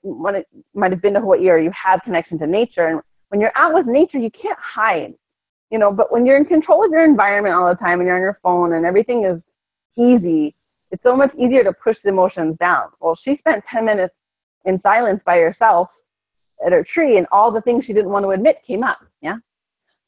might 0.75 0.91
have 0.91 1.03
been 1.03 1.15
to 1.15 1.21
Hawaii 1.21 1.49
or 1.49 1.59
you 1.59 1.71
have 1.71 2.01
connection 2.03 2.39
to 2.39 2.47
nature. 2.47 2.87
And 2.87 3.01
when 3.29 3.41
you're 3.41 3.53
out 3.55 3.75
with 3.75 3.87
nature, 3.87 4.19
you 4.19 4.31
can't 4.31 4.59
hide, 4.59 5.15
you 5.71 5.79
know. 5.79 5.93
But 5.93 6.13
when 6.13 6.27
you're 6.27 6.37
in 6.37 6.45
control 6.45 6.85
of 6.85 6.91
your 6.91 7.05
environment 7.05 7.55
all 7.55 7.69
the 7.69 7.77
time 7.77 8.01
and 8.01 8.07
you're 8.07 8.17
on 8.17 8.23
your 8.23 8.39
phone 8.43 8.75
and 8.75 8.85
everything 8.85 9.25
is 9.25 9.41
easy, 9.97 10.55
it's 10.91 11.03
so 11.03 11.17
much 11.17 11.35
easier 11.37 11.65
to 11.65 11.73
push 11.73 11.97
the 12.03 12.11
emotions 12.11 12.57
down. 12.59 12.89
Well, 13.01 13.19
she 13.23 13.37
spent 13.39 13.65
10 13.71 13.85
minutes 13.85 14.15
in 14.65 14.81
silence 14.83 15.21
by 15.25 15.39
herself 15.39 15.89
at 16.65 16.73
her 16.73 16.85
tree, 16.85 17.19
and 17.19 17.27
all 17.31 17.51
the 17.51 17.61
things 17.61 17.85
she 17.85 17.93
didn't 17.93 18.11
want 18.11 18.25
to 18.25 18.31
admit 18.31 18.59
came 18.67 18.83
up. 18.83 18.99
Yeah. 19.21 19.37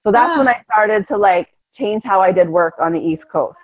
So 0.04 0.12
that's 0.12 0.30
yeah. 0.30 0.38
when 0.38 0.48
I 0.48 0.62
started 0.72 1.06
to 1.08 1.16
like 1.16 1.48
change 1.76 2.02
how 2.04 2.20
I 2.20 2.32
did 2.32 2.48
work 2.48 2.74
on 2.80 2.92
the 2.92 3.00
East 3.00 3.24
Coast. 3.30 3.58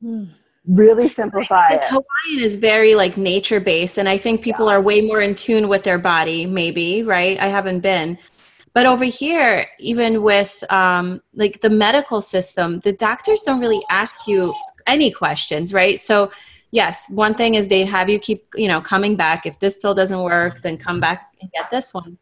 Hmm 0.00 0.24
really 0.66 1.08
simplify 1.10 1.68
because 1.68 1.88
hawaiian 1.90 2.42
is 2.42 2.56
very 2.56 2.94
like 2.94 3.18
nature 3.18 3.60
based 3.60 3.98
and 3.98 4.08
i 4.08 4.16
think 4.16 4.40
people 4.40 4.66
yeah. 4.66 4.72
are 4.72 4.80
way 4.80 5.02
more 5.02 5.20
in 5.20 5.34
tune 5.34 5.68
with 5.68 5.82
their 5.82 5.98
body 5.98 6.46
maybe 6.46 7.02
right 7.02 7.38
i 7.38 7.48
haven't 7.48 7.80
been 7.80 8.16
but 8.74 8.86
over 8.86 9.04
here 9.04 9.66
even 9.78 10.22
with 10.22 10.62
um, 10.70 11.22
like 11.32 11.60
the 11.62 11.70
medical 11.70 12.20
system 12.20 12.80
the 12.80 12.92
doctors 12.92 13.42
don't 13.42 13.60
really 13.60 13.82
ask 13.88 14.26
you 14.26 14.52
any 14.86 15.10
questions 15.10 15.72
right? 15.72 15.98
So 15.98 16.30
yes 16.70 17.06
one 17.08 17.34
thing 17.34 17.54
is 17.54 17.68
they 17.68 17.84
have 17.84 18.10
you 18.10 18.18
keep 18.18 18.46
you 18.54 18.68
know 18.68 18.80
coming 18.80 19.16
back. 19.16 19.46
If 19.46 19.58
this 19.60 19.78
pill 19.78 19.94
doesn't 19.94 20.20
work 20.20 20.60
then 20.62 20.76
come 20.76 21.00
back 21.00 21.34
and 21.40 21.50
get 21.52 21.70
this 21.70 21.94
one. 21.94 22.18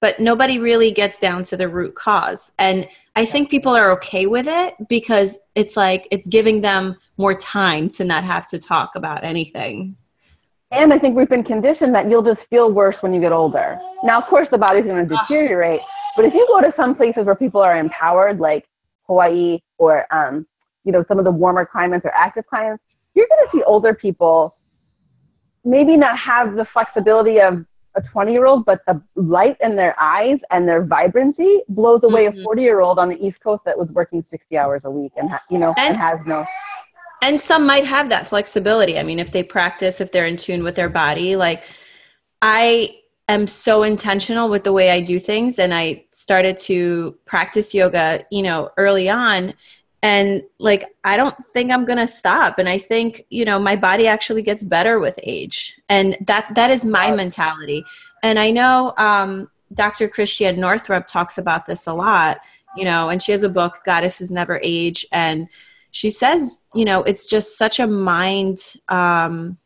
But 0.00 0.20
nobody 0.20 0.58
really 0.58 0.92
gets 0.92 1.18
down 1.18 1.42
to 1.44 1.56
the 1.56 1.68
root 1.68 1.94
cause. 1.94 2.52
And 2.58 2.88
i 3.16 3.24
think 3.24 3.50
people 3.50 3.74
are 3.74 3.90
okay 3.92 4.26
with 4.26 4.46
it 4.46 4.74
because 4.88 5.38
it's 5.54 5.76
like 5.76 6.06
it's 6.10 6.26
giving 6.26 6.60
them 6.60 6.96
more 7.16 7.34
time 7.34 7.90
to 7.90 8.04
not 8.04 8.24
have 8.24 8.46
to 8.48 8.58
talk 8.58 8.94
about 8.94 9.24
anything. 9.24 9.96
And 10.70 10.92
I 10.92 10.98
think 10.98 11.16
we've 11.16 11.28
been 11.28 11.44
conditioned 11.44 11.94
that 11.94 12.10
you'll 12.10 12.22
just 12.22 12.40
feel 12.50 12.70
worse 12.70 12.96
when 13.00 13.14
you 13.14 13.20
get 13.20 13.32
older. 13.32 13.78
Now, 14.04 14.20
of 14.20 14.28
course, 14.28 14.48
the 14.50 14.58
body's 14.58 14.84
going 14.84 15.08
to 15.08 15.16
deteriorate, 15.16 15.80
but 16.14 16.26
if 16.26 16.34
you 16.34 16.46
go 16.48 16.60
to 16.60 16.74
some 16.76 16.94
places 16.94 17.24
where 17.24 17.34
people 17.34 17.60
are 17.60 17.78
empowered, 17.78 18.38
like 18.38 18.66
Hawaii 19.06 19.58
or 19.78 20.12
um, 20.14 20.46
you 20.84 20.92
know 20.92 21.04
some 21.08 21.18
of 21.18 21.24
the 21.24 21.30
warmer 21.30 21.64
climates 21.64 22.04
or 22.04 22.12
active 22.14 22.46
climates, 22.46 22.82
you're 23.14 23.26
going 23.28 23.46
to 23.46 23.56
see 23.56 23.62
older 23.64 23.94
people 23.94 24.56
maybe 25.64 25.96
not 25.96 26.18
have 26.18 26.54
the 26.54 26.66
flexibility 26.72 27.40
of 27.40 27.64
a 27.96 28.02
20 28.12 28.32
year 28.32 28.46
old, 28.46 28.64
but 28.64 28.80
the 28.86 29.00
light 29.16 29.56
in 29.60 29.74
their 29.74 29.98
eyes 29.98 30.38
and 30.50 30.68
their 30.68 30.84
vibrancy 30.84 31.60
blows 31.68 32.00
away 32.04 32.26
mm-hmm. 32.26 32.40
a 32.40 32.44
40 32.44 32.62
year 32.62 32.80
old 32.80 32.98
on 32.98 33.08
the 33.08 33.16
East 33.16 33.40
Coast 33.42 33.62
that 33.64 33.76
was 33.76 33.88
working 33.88 34.24
60 34.30 34.56
hours 34.56 34.82
a 34.84 34.90
week 34.90 35.12
and 35.16 35.30
ha- 35.30 35.42
you 35.50 35.58
know 35.58 35.74
and, 35.78 35.94
and 35.94 35.96
has 35.96 36.18
no 36.26 36.44
and 37.22 37.40
some 37.40 37.66
might 37.66 37.84
have 37.84 38.08
that 38.10 38.28
flexibility. 38.28 38.98
I 38.98 39.02
mean 39.02 39.18
if 39.18 39.32
they 39.32 39.42
practice 39.42 40.00
if 40.00 40.12
they're 40.12 40.26
in 40.26 40.36
tune 40.36 40.62
with 40.62 40.74
their 40.74 40.88
body 40.88 41.36
like 41.36 41.64
i 42.42 42.94
am 43.28 43.46
so 43.46 43.82
intentional 43.82 44.48
with 44.48 44.64
the 44.64 44.72
way 44.72 44.90
i 44.90 45.00
do 45.00 45.18
things. 45.18 45.58
And 45.58 45.74
i 45.74 46.04
started 46.12 46.58
to 46.58 47.16
practice 47.26 47.74
yoga 47.74 48.24
you 48.30 48.42
know 48.42 48.70
early 48.76 49.08
on. 49.08 49.54
And 50.00 50.42
like 50.58 50.84
i 51.04 51.16
don't 51.16 51.36
think 51.46 51.70
i'm 51.70 51.84
going 51.84 51.98
to 51.98 52.06
stop. 52.06 52.58
And 52.58 52.68
i 52.68 52.78
think 52.78 53.24
you 53.30 53.44
know 53.44 53.58
my 53.58 53.76
body 53.76 54.06
actually 54.06 54.42
gets 54.42 54.62
better 54.62 54.98
with 54.98 55.18
age. 55.22 55.80
And 55.88 56.16
that 56.26 56.54
that 56.54 56.70
is 56.70 56.84
my 56.84 57.10
mentality. 57.10 57.84
And 58.22 58.38
i 58.38 58.50
know 58.50 58.94
um, 58.96 59.50
dr 59.74 60.08
christiane 60.08 60.58
northrup 60.58 61.06
talks 61.06 61.36
about 61.36 61.66
this 61.66 61.86
a 61.86 61.92
lot 61.92 62.38
you 62.74 62.86
know 62.86 63.10
and 63.10 63.22
she 63.22 63.32
has 63.32 63.42
a 63.42 63.48
book 63.48 63.82
goddesses 63.84 64.30
never 64.30 64.60
age. 64.62 65.04
And 65.12 65.48
she 65.90 66.10
says, 66.10 66.60
you 66.74 66.84
know, 66.84 67.02
it's 67.02 67.28
just 67.28 67.56
such 67.56 67.80
a 67.80 67.86
mind, 67.86 68.58
um, 68.88 69.58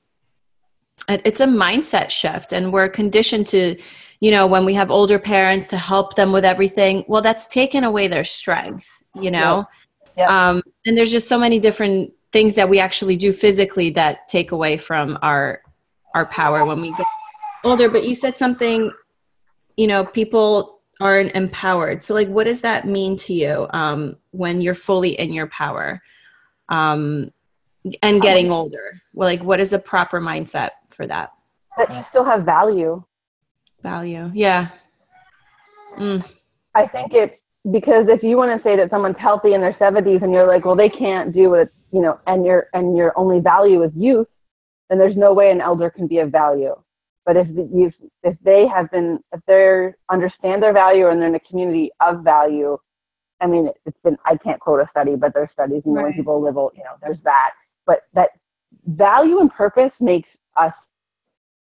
it's 1.08 1.40
a 1.40 1.46
mindset 1.46 2.10
shift, 2.10 2.52
and 2.52 2.72
we're 2.72 2.88
conditioned 2.88 3.46
to, 3.48 3.76
you 4.20 4.30
know, 4.30 4.46
when 4.46 4.64
we 4.64 4.74
have 4.74 4.90
older 4.90 5.18
parents 5.18 5.68
to 5.68 5.76
help 5.76 6.14
them 6.14 6.30
with 6.30 6.44
everything. 6.44 7.04
Well, 7.08 7.22
that's 7.22 7.46
taken 7.48 7.82
away 7.84 8.08
their 8.08 8.24
strength, 8.24 8.88
you 9.14 9.30
know. 9.30 9.66
Yeah. 10.16 10.24
Yeah. 10.26 10.50
Um, 10.50 10.62
and 10.86 10.96
there's 10.96 11.10
just 11.10 11.28
so 11.28 11.38
many 11.38 11.58
different 11.58 12.12
things 12.32 12.54
that 12.54 12.68
we 12.68 12.78
actually 12.78 13.16
do 13.16 13.32
physically 13.32 13.90
that 13.90 14.28
take 14.28 14.52
away 14.52 14.76
from 14.76 15.18
our 15.22 15.62
our 16.14 16.26
power 16.26 16.64
when 16.64 16.80
we 16.80 16.90
get 16.90 17.06
older. 17.64 17.88
But 17.88 18.06
you 18.06 18.14
said 18.14 18.36
something, 18.36 18.92
you 19.76 19.86
know, 19.86 20.04
people 20.04 20.80
aren't 21.00 21.34
empowered. 21.34 22.02
So, 22.02 22.14
like, 22.14 22.28
what 22.28 22.44
does 22.44 22.60
that 22.60 22.86
mean 22.86 23.16
to 23.18 23.32
you 23.32 23.66
um, 23.70 24.16
when 24.30 24.60
you're 24.60 24.74
fully 24.74 25.18
in 25.18 25.32
your 25.32 25.46
power? 25.48 26.02
Um, 26.72 27.30
and 28.02 28.22
getting 28.22 28.50
older? 28.50 29.00
Well, 29.12 29.28
like, 29.28 29.42
what 29.42 29.60
is 29.60 29.72
a 29.72 29.78
proper 29.78 30.20
mindset 30.20 30.70
for 30.88 31.06
that? 31.06 31.30
That 31.76 31.90
you 31.90 32.04
still 32.10 32.24
have 32.24 32.44
value. 32.44 33.02
Value, 33.82 34.30
yeah. 34.34 34.68
Mm. 35.96 36.24
I 36.74 36.86
think 36.86 37.12
it's 37.12 37.34
because 37.70 38.06
if 38.08 38.22
you 38.22 38.36
want 38.36 38.56
to 38.56 38.62
say 38.68 38.76
that 38.76 38.90
someone's 38.90 39.18
healthy 39.18 39.54
in 39.54 39.60
their 39.60 39.74
70s 39.74 40.22
and 40.22 40.32
you're 40.32 40.46
like, 40.46 40.64
well, 40.64 40.74
they 40.74 40.88
can't 40.88 41.32
do 41.32 41.54
it, 41.54 41.68
you 41.92 42.00
know, 42.00 42.18
and 42.26 42.44
your 42.44 42.68
and 42.72 42.96
your 42.96 43.16
only 43.16 43.40
value 43.40 43.82
is 43.82 43.92
youth, 43.94 44.26
then 44.88 44.98
there's 44.98 45.16
no 45.16 45.32
way 45.32 45.50
an 45.50 45.60
elder 45.60 45.90
can 45.90 46.06
be 46.06 46.18
of 46.18 46.30
value. 46.30 46.74
But 47.24 47.36
if 47.36 47.46
you 47.48 47.92
if 48.22 48.36
they 48.42 48.66
have 48.66 48.90
been 48.90 49.20
if 49.32 49.40
they 49.46 49.92
understand 50.10 50.62
their 50.62 50.72
value 50.72 51.08
and 51.08 51.20
they're 51.20 51.28
in 51.28 51.34
a 51.34 51.40
community 51.40 51.90
of 52.00 52.24
value, 52.24 52.78
I 53.42 53.46
mean, 53.46 53.68
it's 53.84 53.98
been, 54.04 54.16
I 54.24 54.36
can't 54.36 54.60
quote 54.60 54.80
a 54.80 54.88
study, 54.90 55.16
but 55.16 55.34
there's 55.34 55.50
studies, 55.52 55.82
you 55.84 55.92
know, 55.92 55.96
right. 55.96 56.04
when 56.04 56.12
people 56.14 56.40
live, 56.40 56.54
you 56.54 56.84
know, 56.84 56.94
there's 57.02 57.18
that. 57.24 57.50
But 57.84 58.04
that 58.14 58.30
value 58.86 59.40
and 59.40 59.50
purpose 59.50 59.90
makes 60.00 60.28
us 60.56 60.72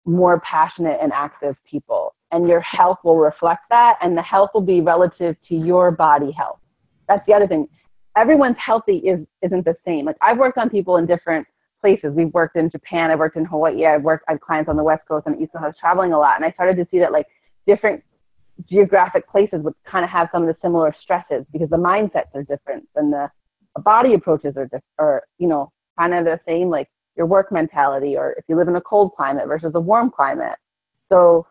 more 0.06 0.42
passionate 0.42 0.98
and 1.02 1.14
active 1.14 1.56
people. 1.70 2.16
And 2.32 2.50
your 2.50 2.62
health 2.62 2.98
will 3.04 3.18
reflect 3.18 3.62
that, 3.70 3.98
and 4.02 4.18
the 4.18 4.22
health 4.22 4.50
will 4.54 4.62
be 4.62 4.82
relative 4.82 5.36
to 5.48 5.56
your 5.56 5.92
body 5.92 6.32
health. 6.32 6.60
That's 7.08 7.26
the 7.28 7.34
other 7.34 7.48
thing. 7.48 7.68
Everyone's 8.18 8.58
healthy 8.58 8.98
is, 8.98 9.20
isn't 9.42 9.64
the 9.64 9.76
same. 9.86 10.06
Like, 10.06 10.18
I've 10.22 10.38
worked 10.38 10.58
on 10.58 10.70
people 10.70 10.98
in 10.98 11.06
different 11.06 11.48
places. 11.80 12.12
We've 12.14 12.34
worked 12.34 12.56
in 12.56 12.70
Japan, 12.72 13.12
I've 13.12 13.20
worked 13.20 13.38
in 13.38 13.46
Hawaii, 13.46 13.86
I've 13.86 14.02
worked, 14.02 14.26
I 14.28 14.32
have 14.32 14.42
clients 14.42 14.68
on 14.68 14.76
the 14.76 14.84
West 14.84 15.04
Coast 15.08 15.28
and 15.28 15.40
East 15.40 15.52
Coast. 15.52 15.64
I 15.64 15.68
was 15.68 15.76
traveling 15.80 16.12
a 16.12 16.20
lot, 16.20 16.36
and 16.36 16.44
I 16.44 16.52
started 16.52 16.76
to 16.78 16.88
see 16.90 17.00
that, 17.00 17.12
like, 17.12 17.28
different 17.68 18.04
geographic 18.70 19.28
places 19.30 19.62
would 19.62 19.74
kind 19.86 20.04
of 20.04 20.10
have 20.12 20.30
some 20.32 20.44
of 20.44 20.48
the 20.48 20.56
similar 20.62 20.96
stresses 21.02 21.46
because 21.52 21.70
the 21.70 21.78
mindsets 21.78 22.34
are 22.34 22.44
different 22.44 22.88
and 22.96 23.14
the 23.14 23.30
body 23.80 24.14
approaches 24.14 24.58
are 24.58 24.66
different, 24.66 24.84
or 24.98 25.24
you 25.38 25.48
know, 25.48 25.72
kind 25.98 26.14
of 26.14 26.26
the 26.26 26.40
same, 26.48 26.70
like 26.70 26.88
your 27.16 27.26
work 27.26 27.52
mentality, 27.52 28.16
or 28.18 28.34
if 28.38 28.46
you 28.48 28.56
live 28.56 28.68
in 28.68 28.76
a 28.76 28.82
cold 28.82 29.12
climate 29.16 29.48
versus 29.48 29.72
a 29.76 29.80
warm 29.80 30.10
climate. 30.10 30.58
So 31.10 31.48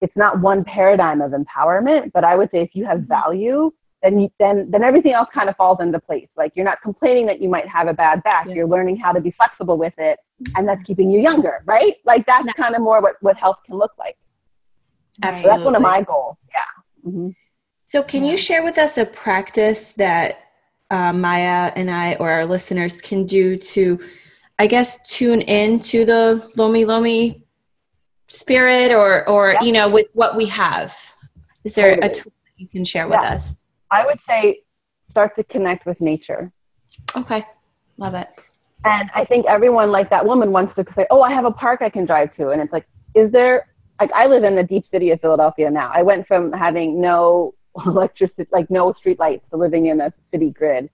it's 0.00 0.16
not 0.16 0.40
one 0.40 0.64
paradigm 0.64 1.20
of 1.20 1.32
empowerment, 1.32 2.12
but 2.12 2.24
I 2.24 2.36
would 2.36 2.50
say 2.50 2.62
if 2.62 2.70
you 2.74 2.84
have 2.84 2.98
mm-hmm. 2.98 3.08
value, 3.08 3.72
then 4.02 4.20
you, 4.20 4.28
then 4.38 4.70
then 4.70 4.84
everything 4.84 5.12
else 5.12 5.28
kind 5.34 5.48
of 5.48 5.56
falls 5.56 5.78
into 5.80 5.98
place. 5.98 6.28
Like 6.36 6.52
you're 6.54 6.64
not 6.64 6.80
complaining 6.82 7.26
that 7.26 7.40
you 7.40 7.48
might 7.48 7.66
have 7.68 7.88
a 7.88 7.92
bad 7.92 8.22
back. 8.22 8.46
Yeah. 8.46 8.54
You're 8.54 8.68
learning 8.68 8.96
how 8.96 9.12
to 9.12 9.20
be 9.20 9.32
flexible 9.32 9.76
with 9.76 9.94
it, 9.98 10.20
and 10.56 10.68
that's 10.68 10.82
keeping 10.84 11.10
you 11.10 11.20
younger, 11.20 11.62
right? 11.64 11.94
Like 12.04 12.24
that's 12.26 12.46
kind 12.52 12.76
of 12.76 12.82
more 12.82 13.00
what 13.00 13.14
what 13.22 13.36
health 13.36 13.56
can 13.66 13.76
look 13.76 13.92
like. 13.98 14.16
Absolutely. 15.20 15.42
So 15.42 15.48
that's 15.48 15.64
one 15.64 15.74
of 15.74 15.82
my 15.82 16.02
goals. 16.02 16.36
Yeah. 17.08 17.20
Mm-hmm. 17.20 17.28
So, 17.86 18.02
can 18.02 18.24
yeah. 18.24 18.32
you 18.32 18.36
share 18.36 18.62
with 18.62 18.78
us 18.78 18.98
a 18.98 19.04
practice 19.06 19.94
that 19.94 20.40
uh, 20.90 21.12
Maya 21.12 21.72
and 21.74 21.90
I 21.90 22.14
or 22.14 22.30
our 22.30 22.44
listeners 22.44 23.00
can 23.00 23.26
do 23.26 23.56
to, 23.56 23.98
I 24.58 24.66
guess, 24.66 25.02
tune 25.08 25.40
in 25.42 25.80
to 25.80 26.04
the 26.04 26.50
Lomi 26.56 26.84
Lomi 26.84 27.44
spirit 28.28 28.92
or, 28.92 29.28
or 29.28 29.52
yeah. 29.52 29.62
you 29.62 29.72
know, 29.72 29.88
with 29.88 30.06
what 30.12 30.36
we 30.36 30.46
have? 30.46 30.96
Is 31.64 31.74
there 31.74 31.94
totally. 31.94 32.10
a 32.10 32.14
tool 32.14 32.32
that 32.44 32.62
you 32.62 32.68
can 32.68 32.84
share 32.84 33.08
with 33.08 33.20
us? 33.20 33.56
I 33.90 34.04
would 34.04 34.18
say 34.26 34.60
start 35.10 35.34
to 35.36 35.44
connect 35.44 35.86
with 35.86 36.00
nature. 36.00 36.52
Okay. 37.16 37.42
Love 37.96 38.14
it. 38.14 38.28
And 38.84 39.10
I 39.14 39.24
think 39.24 39.46
everyone, 39.46 39.90
like 39.90 40.08
that 40.10 40.24
woman, 40.24 40.52
wants 40.52 40.74
to 40.76 40.84
say, 40.94 41.06
Oh, 41.10 41.22
I 41.22 41.32
have 41.32 41.44
a 41.44 41.50
park 41.50 41.82
I 41.82 41.90
can 41.90 42.04
drive 42.04 42.34
to. 42.36 42.50
And 42.50 42.60
it's 42.60 42.72
like, 42.72 42.86
is 43.14 43.32
there 43.32 43.67
like 44.00 44.12
I 44.12 44.26
live 44.26 44.44
in 44.44 44.54
the 44.54 44.62
deep 44.62 44.84
city 44.90 45.10
of 45.10 45.20
Philadelphia 45.20 45.70
now. 45.70 45.90
I 45.92 46.02
went 46.02 46.26
from 46.26 46.52
having 46.52 47.00
no 47.00 47.54
electricity, 47.86 48.46
like 48.52 48.70
no 48.70 48.92
street 48.94 49.18
lights, 49.18 49.44
to 49.50 49.56
living 49.56 49.86
in 49.86 50.00
a 50.00 50.12
city 50.32 50.50
grid, 50.50 50.90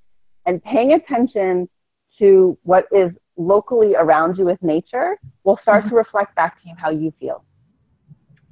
and 0.47 0.63
paying 0.63 0.93
attention 0.93 1.69
to 2.19 2.57
what 2.63 2.87
is 2.93 3.11
locally 3.37 3.95
around 3.97 4.39
you 4.39 4.45
with 4.45 4.63
nature 4.63 5.19
will 5.43 5.59
start 5.63 5.81
mm-hmm. 5.81 5.91
to 5.91 5.97
reflect 5.97 6.35
back 6.37 6.63
to 6.63 6.69
you 6.69 6.75
how 6.77 6.91
you 6.91 7.13
feel. 7.19 7.45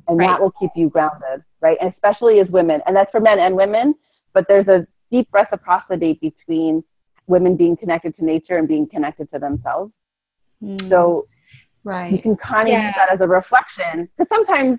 and 0.09 0.19
right. 0.19 0.27
that 0.27 0.41
will 0.41 0.53
keep 0.59 0.71
you 0.75 0.88
grounded, 0.88 1.45
right? 1.61 1.79
And 1.81 1.93
especially 1.93 2.41
as 2.41 2.49
women, 2.49 2.81
and 2.87 2.97
that's 2.97 3.11
for 3.11 3.21
men 3.21 3.38
and 3.38 3.55
women, 3.55 3.95
but 4.33 4.47
there's 4.49 4.67
a 4.67 4.87
deep 5.11 5.29
reciprocity 5.33 6.19
between 6.21 6.83
women 7.27 7.57
being 7.57 7.77
connected 7.77 8.17
to 8.17 8.25
nature 8.25 8.57
and 8.57 8.67
being 8.67 8.88
connected 8.88 9.31
to 9.33 9.38
themselves. 9.38 9.93
Mm. 10.62 10.88
So 10.88 11.27
right. 11.85 12.12
you 12.12 12.18
can 12.21 12.37
kind 12.37 12.68
of 12.68 12.73
yeah. 12.73 12.87
use 12.87 12.95
that 12.97 13.12
as 13.12 13.21
a 13.21 13.27
reflection 13.27 14.09
because 14.16 14.29
sometimes 14.29 14.79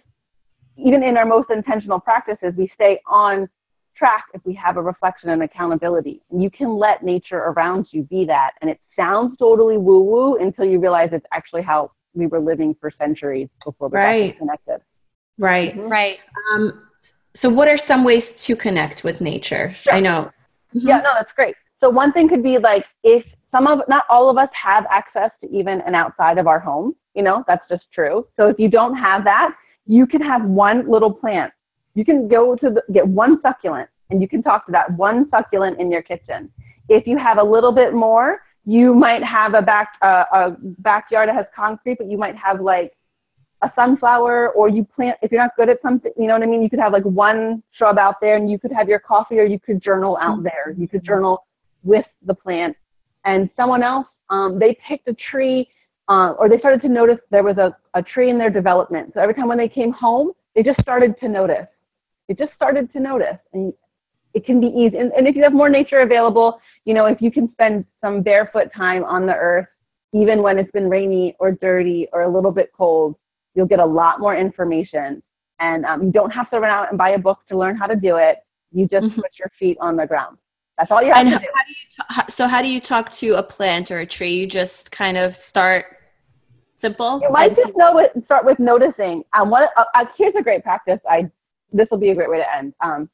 even 0.77 1.03
in 1.03 1.17
our 1.17 1.25
most 1.25 1.49
intentional 1.49 1.99
practices, 1.99 2.53
we 2.57 2.71
stay 2.73 2.99
on 3.07 3.47
track 3.95 4.25
if 4.33 4.41
we 4.43 4.53
have 4.55 4.77
a 4.77 4.81
reflection 4.81 5.29
and 5.29 5.43
accountability. 5.43 6.21
And 6.31 6.41
you 6.41 6.49
can 6.49 6.75
let 6.77 7.03
nature 7.03 7.37
around 7.37 7.87
you 7.91 8.03
be 8.03 8.25
that. 8.25 8.51
And 8.61 8.69
it 8.69 8.79
sounds 8.95 9.37
totally 9.37 9.77
woo 9.77 10.01
woo 10.01 10.37
until 10.37 10.65
you 10.65 10.79
realize 10.79 11.09
it's 11.11 11.25
actually 11.31 11.61
how 11.61 11.91
we 12.13 12.27
were 12.27 12.39
living 12.39 12.75
for 12.79 12.91
centuries 12.97 13.49
before 13.63 13.89
we 13.89 13.97
right. 13.97 14.31
got 14.31 14.39
connected. 14.39 14.77
Right. 15.37 15.75
Mm-hmm. 15.75 15.89
Right. 15.89 16.19
Um, 16.53 16.87
so, 17.35 17.49
what 17.49 17.67
are 17.67 17.77
some 17.77 18.03
ways 18.03 18.43
to 18.45 18.55
connect 18.55 19.03
with 19.03 19.19
nature? 19.19 19.75
Sure. 19.83 19.93
I 19.93 19.99
know. 19.99 20.31
Mm-hmm. 20.75 20.87
Yeah, 20.87 20.97
no, 20.97 21.11
that's 21.15 21.31
great. 21.35 21.55
So, 21.79 21.89
one 21.89 22.13
thing 22.13 22.29
could 22.29 22.43
be 22.43 22.59
like 22.59 22.85
if 23.03 23.25
some 23.53 23.67
of, 23.67 23.81
not 23.87 24.03
all 24.09 24.29
of 24.29 24.37
us 24.37 24.49
have 24.61 24.85
access 24.89 25.29
to 25.41 25.49
even 25.51 25.81
an 25.81 25.95
outside 25.95 26.37
of 26.37 26.47
our 26.47 26.59
home, 26.59 26.95
you 27.13 27.21
know, 27.21 27.43
that's 27.47 27.63
just 27.69 27.83
true. 27.93 28.27
So, 28.35 28.47
if 28.47 28.57
you 28.59 28.67
don't 28.67 28.95
have 28.97 29.23
that, 29.25 29.55
you 29.85 30.07
can 30.07 30.21
have 30.21 30.43
one 30.43 30.89
little 30.89 31.13
plant. 31.13 31.53
You 31.93 32.03
can 32.03 32.27
go 32.27 32.55
to 32.55 32.69
the, 32.69 32.83
get 32.91 33.07
one 33.07 33.41
succulent 33.41 33.89
and 34.09 34.21
you 34.21 34.27
can 34.27 34.41
talk 34.41 34.65
to 34.65 34.71
that 34.71 34.91
one 34.93 35.29
succulent 35.29 35.79
in 35.79 35.91
your 35.91 36.01
kitchen. 36.01 36.51
If 36.89 37.05
you 37.05 37.17
have 37.17 37.37
a 37.37 37.43
little 37.43 37.71
bit 37.71 37.93
more, 37.93 38.41
you 38.65 38.95
might 38.95 39.23
have 39.23 39.53
a 39.53 39.61
back 39.61 39.89
uh, 40.01 40.25
a 40.33 40.57
backyard 40.79 41.29
that 41.29 41.35
has 41.35 41.45
concrete, 41.55 41.97
but 41.99 42.07
you 42.07 42.17
might 42.17 42.35
have 42.35 42.59
like 42.61 42.93
a 43.63 43.71
sunflower 43.75 44.49
or 44.49 44.67
you 44.67 44.83
plant 44.83 45.17
if 45.21 45.31
you're 45.31 45.41
not 45.41 45.55
good 45.55 45.69
at 45.69 45.81
something 45.81 46.11
you 46.17 46.27
know 46.27 46.33
what 46.33 46.43
i 46.43 46.45
mean 46.45 46.61
you 46.61 46.69
could 46.69 46.79
have 46.79 46.91
like 46.91 47.05
one 47.05 47.63
shrub 47.71 47.97
out 47.97 48.15
there 48.19 48.35
and 48.35 48.51
you 48.51 48.59
could 48.59 48.73
have 48.73 48.89
your 48.89 48.99
coffee 48.99 49.39
or 49.39 49.45
you 49.45 49.57
could 49.57 49.81
journal 49.81 50.17
out 50.21 50.39
mm-hmm. 50.39 50.43
there 50.43 50.75
you 50.77 50.85
could 50.85 51.03
journal 51.03 51.45
with 51.83 52.05
the 52.25 52.33
plant 52.33 52.75
and 53.25 53.49
someone 53.55 53.83
else 53.83 54.07
um, 54.29 54.57
they 54.59 54.77
picked 54.87 55.07
a 55.07 55.13
tree 55.13 55.67
uh, 56.09 56.31
or 56.31 56.49
they 56.49 56.57
started 56.59 56.81
to 56.81 56.89
notice 56.89 57.17
there 57.29 57.43
was 57.43 57.57
a, 57.57 57.75
a 57.93 58.01
tree 58.01 58.29
in 58.29 58.37
their 58.37 58.49
development. 58.49 59.11
So 59.13 59.21
every 59.21 59.35
time 59.35 59.47
when 59.47 59.57
they 59.57 59.69
came 59.69 59.91
home, 59.91 60.31
they 60.55 60.63
just 60.63 60.81
started 60.81 61.17
to 61.19 61.29
notice. 61.29 61.67
They 62.27 62.33
just 62.33 62.53
started 62.53 62.91
to 62.93 62.99
notice. 62.99 63.37
And 63.53 63.73
it 64.33 64.45
can 64.45 64.59
be 64.59 64.67
easy. 64.67 64.97
And, 64.97 65.11
and 65.13 65.27
if 65.27 65.35
you 65.35 65.43
have 65.43 65.53
more 65.53 65.69
nature 65.69 66.01
available, 66.01 66.59
you 66.85 66.93
know, 66.93 67.05
if 67.05 67.21
you 67.21 67.31
can 67.31 67.51
spend 67.53 67.85
some 68.01 68.21
barefoot 68.21 68.69
time 68.75 69.03
on 69.03 69.25
the 69.25 69.35
earth, 69.35 69.67
even 70.13 70.41
when 70.41 70.59
it's 70.59 70.71
been 70.71 70.89
rainy 70.89 71.35
or 71.39 71.51
dirty 71.51 72.07
or 72.11 72.23
a 72.23 72.29
little 72.29 72.51
bit 72.51 72.71
cold, 72.75 73.15
you'll 73.55 73.67
get 73.67 73.79
a 73.79 73.85
lot 73.85 74.19
more 74.19 74.35
information. 74.35 75.21
And 75.59 75.85
um, 75.85 76.03
you 76.03 76.11
don't 76.11 76.31
have 76.31 76.49
to 76.49 76.59
run 76.59 76.71
out 76.71 76.89
and 76.89 76.97
buy 76.97 77.11
a 77.11 77.19
book 77.19 77.39
to 77.49 77.57
learn 77.57 77.77
how 77.77 77.85
to 77.85 77.95
do 77.95 78.17
it. 78.17 78.37
You 78.71 78.87
just 78.87 79.07
mm-hmm. 79.07 79.21
put 79.21 79.31
your 79.39 79.51
feet 79.57 79.77
on 79.79 79.95
the 79.95 80.05
ground. 80.05 80.37
That's 80.77 80.91
all 80.91 81.03
you 81.03 81.09
have 81.13 81.17
and 81.17 81.29
to 81.29 81.39
do. 81.39 81.45
How 81.53 81.63
do 81.63 81.71
you 81.71 82.25
t- 82.25 82.31
so 82.31 82.47
how 82.47 82.61
do 82.61 82.67
you 82.67 82.81
talk 82.81 83.11
to 83.13 83.35
a 83.35 83.43
plant 83.43 83.91
or 83.91 83.99
a 83.99 84.05
tree? 84.05 84.33
You 84.33 84.47
just 84.47 84.91
kind 84.91 85.17
of 85.17 85.35
start 85.35 85.97
simple. 86.75 87.19
You 87.21 87.29
might 87.29 87.55
just 87.55 87.75
know 87.75 87.99
it, 87.99 88.11
start 88.25 88.45
with 88.45 88.59
noticing. 88.59 89.23
Um, 89.33 89.49
what, 89.49 89.69
uh, 89.77 89.85
uh, 89.95 90.05
here's 90.17 90.35
a 90.35 90.41
great 90.41 90.63
practice. 90.63 90.99
I 91.09 91.29
this 91.71 91.87
will 91.89 91.97
be 91.97 92.09
a 92.09 92.15
great 92.15 92.29
way 92.29 92.37
to 92.37 92.55
end. 92.55 92.73
Um, 92.81 93.09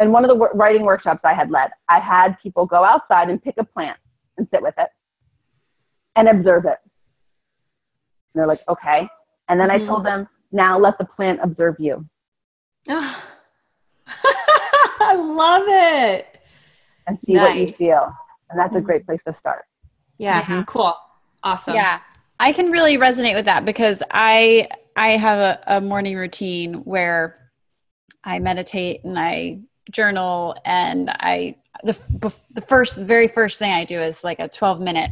in 0.00 0.12
one 0.12 0.24
of 0.24 0.28
the 0.28 0.34
w- 0.34 0.52
writing 0.54 0.82
workshops 0.82 1.20
I 1.24 1.34
had 1.34 1.50
led, 1.50 1.70
I 1.88 2.00
had 2.00 2.36
people 2.42 2.64
go 2.64 2.82
outside 2.84 3.28
and 3.28 3.42
pick 3.42 3.56
a 3.58 3.64
plant 3.64 3.98
and 4.38 4.46
sit 4.50 4.62
with 4.62 4.74
it 4.78 4.88
and 6.16 6.28
observe 6.28 6.64
it. 6.64 6.78
And 8.32 8.40
they're 8.40 8.46
like, 8.46 8.60
okay. 8.68 9.08
And 9.48 9.60
then 9.60 9.68
mm-hmm. 9.68 9.84
I 9.84 9.86
told 9.86 10.06
them, 10.06 10.28
now 10.50 10.78
let 10.78 10.96
the 10.96 11.04
plant 11.04 11.40
observe 11.42 11.76
you. 11.78 12.06
I 12.88 13.14
love 15.14 15.64
it 15.66 16.37
and 17.08 17.18
see 17.26 17.32
nice. 17.32 17.48
what 17.48 17.56
you 17.58 17.72
feel. 17.72 18.14
And 18.50 18.58
that's 18.58 18.76
a 18.76 18.80
great 18.80 19.04
place 19.06 19.20
to 19.26 19.34
start. 19.40 19.64
Yeah, 20.18 20.42
mm-hmm. 20.42 20.62
cool. 20.62 20.94
Awesome. 21.42 21.74
Yeah. 21.74 22.00
I 22.40 22.52
can 22.52 22.70
really 22.70 22.96
resonate 22.96 23.34
with 23.34 23.46
that 23.46 23.64
because 23.64 24.02
I 24.10 24.68
I 24.96 25.10
have 25.10 25.38
a, 25.38 25.76
a 25.76 25.80
morning 25.80 26.16
routine 26.16 26.74
where 26.84 27.50
I 28.24 28.38
meditate 28.38 29.04
and 29.04 29.18
I 29.18 29.60
journal 29.90 30.56
and 30.64 31.10
I 31.10 31.56
the 31.82 31.98
the 32.20 32.60
first 32.60 32.96
the 32.96 33.04
very 33.04 33.28
first 33.28 33.58
thing 33.58 33.72
I 33.72 33.84
do 33.84 34.00
is 34.00 34.22
like 34.24 34.38
a 34.38 34.48
12 34.48 34.80
minute 34.80 35.10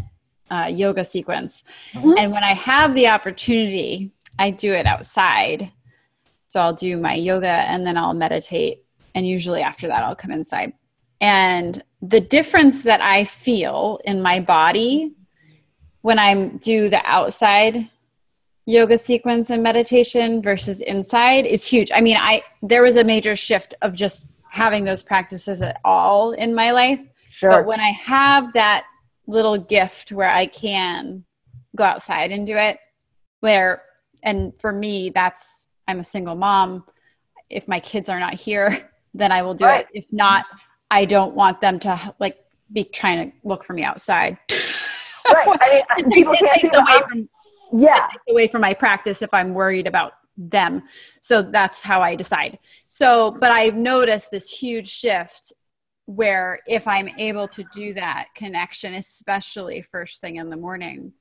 uh, 0.50 0.68
yoga 0.70 1.04
sequence. 1.04 1.64
Mm-hmm. 1.92 2.14
And 2.18 2.32
when 2.32 2.44
I 2.44 2.54
have 2.54 2.94
the 2.94 3.08
opportunity, 3.08 4.12
I 4.38 4.50
do 4.50 4.72
it 4.72 4.86
outside. 4.86 5.72
So 6.48 6.60
I'll 6.60 6.74
do 6.74 6.96
my 6.96 7.14
yoga 7.14 7.46
and 7.46 7.84
then 7.84 7.96
I'll 7.96 8.14
meditate 8.14 8.84
and 9.14 9.26
usually 9.26 9.62
after 9.62 9.88
that 9.88 10.04
I'll 10.04 10.16
come 10.16 10.30
inside. 10.30 10.72
And 11.20 11.82
the 12.02 12.20
difference 12.20 12.82
that 12.82 13.00
I 13.00 13.24
feel 13.24 14.00
in 14.04 14.22
my 14.22 14.40
body 14.40 15.14
when 16.02 16.18
I 16.18 16.48
do 16.48 16.88
the 16.88 17.04
outside 17.04 17.88
yoga 18.66 18.98
sequence 18.98 19.50
and 19.50 19.62
meditation 19.62 20.42
versus 20.42 20.80
inside 20.80 21.46
is 21.46 21.64
huge. 21.64 21.90
I 21.94 22.00
mean, 22.00 22.16
I 22.16 22.42
there 22.62 22.82
was 22.82 22.96
a 22.96 23.04
major 23.04 23.34
shift 23.36 23.74
of 23.82 23.94
just 23.94 24.26
having 24.50 24.84
those 24.84 25.02
practices 25.02 25.62
at 25.62 25.80
all 25.84 26.32
in 26.32 26.54
my 26.54 26.72
life. 26.72 27.02
Sure. 27.38 27.50
But 27.50 27.66
when 27.66 27.80
I 27.80 27.90
have 27.90 28.52
that 28.54 28.86
little 29.26 29.58
gift 29.58 30.12
where 30.12 30.30
I 30.30 30.46
can 30.46 31.24
go 31.74 31.84
outside 31.84 32.30
and 32.32 32.46
do 32.46 32.56
it, 32.56 32.78
where 33.40 33.82
and 34.22 34.52
for 34.60 34.72
me 34.72 35.10
that's 35.10 35.68
I'm 35.88 36.00
a 36.00 36.04
single 36.04 36.34
mom. 36.34 36.84
If 37.48 37.68
my 37.68 37.78
kids 37.78 38.08
are 38.08 38.18
not 38.18 38.34
here, 38.34 38.90
then 39.14 39.30
I 39.30 39.42
will 39.42 39.54
do 39.54 39.64
right. 39.64 39.86
it. 39.92 40.04
If 40.04 40.12
not, 40.12 40.44
I 40.90 41.04
don't 41.04 41.34
want 41.34 41.60
them 41.60 41.78
to 41.80 42.14
like 42.18 42.38
be 42.72 42.84
trying 42.84 43.30
to 43.30 43.36
look 43.44 43.64
for 43.64 43.72
me 43.72 43.82
outside. 43.82 44.38
Right. 45.34 45.48
I 45.90 46.02
mean, 46.02 46.12
it 46.12 46.14
takes, 46.14 46.40
it 46.40 46.60
takes 46.60 46.76
away 46.76 47.00
from 47.08 47.28
yeah, 47.72 48.06
away 48.28 48.46
from 48.46 48.60
my 48.60 48.74
practice 48.74 49.22
if 49.22 49.34
I'm 49.34 49.54
worried 49.54 49.88
about 49.88 50.12
them. 50.36 50.82
So 51.20 51.42
that's 51.42 51.82
how 51.82 52.00
I 52.00 52.14
decide. 52.14 52.58
So, 52.86 53.32
but 53.32 53.50
I've 53.50 53.74
noticed 53.74 54.30
this 54.30 54.48
huge 54.48 54.88
shift 54.88 55.52
where 56.06 56.60
if 56.68 56.86
I'm 56.86 57.08
able 57.18 57.48
to 57.48 57.64
do 57.72 57.92
that 57.94 58.28
connection, 58.34 58.94
especially 58.94 59.82
first 59.82 60.20
thing 60.20 60.36
in 60.36 60.50
the 60.50 60.56
morning, 60.56 61.12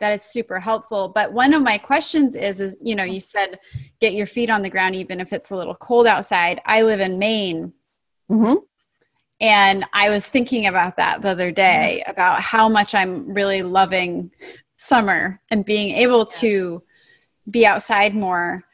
that 0.00 0.12
is 0.12 0.22
super 0.22 0.58
helpful. 0.58 1.08
But 1.08 1.32
one 1.32 1.54
of 1.54 1.62
my 1.62 1.78
questions 1.78 2.34
is, 2.34 2.60
is 2.60 2.76
you 2.82 2.96
know, 2.96 3.04
you 3.04 3.20
said 3.20 3.60
get 4.00 4.14
your 4.14 4.26
feet 4.26 4.50
on 4.50 4.62
the 4.62 4.70
ground 4.70 4.96
even 4.96 5.20
if 5.20 5.32
it's 5.32 5.50
a 5.50 5.56
little 5.56 5.76
cold 5.76 6.06
outside. 6.06 6.60
I 6.66 6.82
live 6.82 7.00
in 7.00 7.18
Maine. 7.18 7.72
Mm-hmm. 8.28 8.54
And 9.44 9.84
I 9.92 10.08
was 10.08 10.24
thinking 10.24 10.68
about 10.68 10.96
that 10.96 11.20
the 11.20 11.28
other 11.28 11.52
day 11.52 12.00
mm-hmm. 12.00 12.10
about 12.10 12.40
how 12.40 12.66
much 12.66 12.94
I'm 12.94 13.30
really 13.30 13.62
loving 13.62 14.30
summer 14.78 15.38
and 15.50 15.66
being 15.66 15.90
able 15.96 16.24
to 16.40 16.82
be 17.50 17.66
outside 17.66 18.14
more 18.14 18.64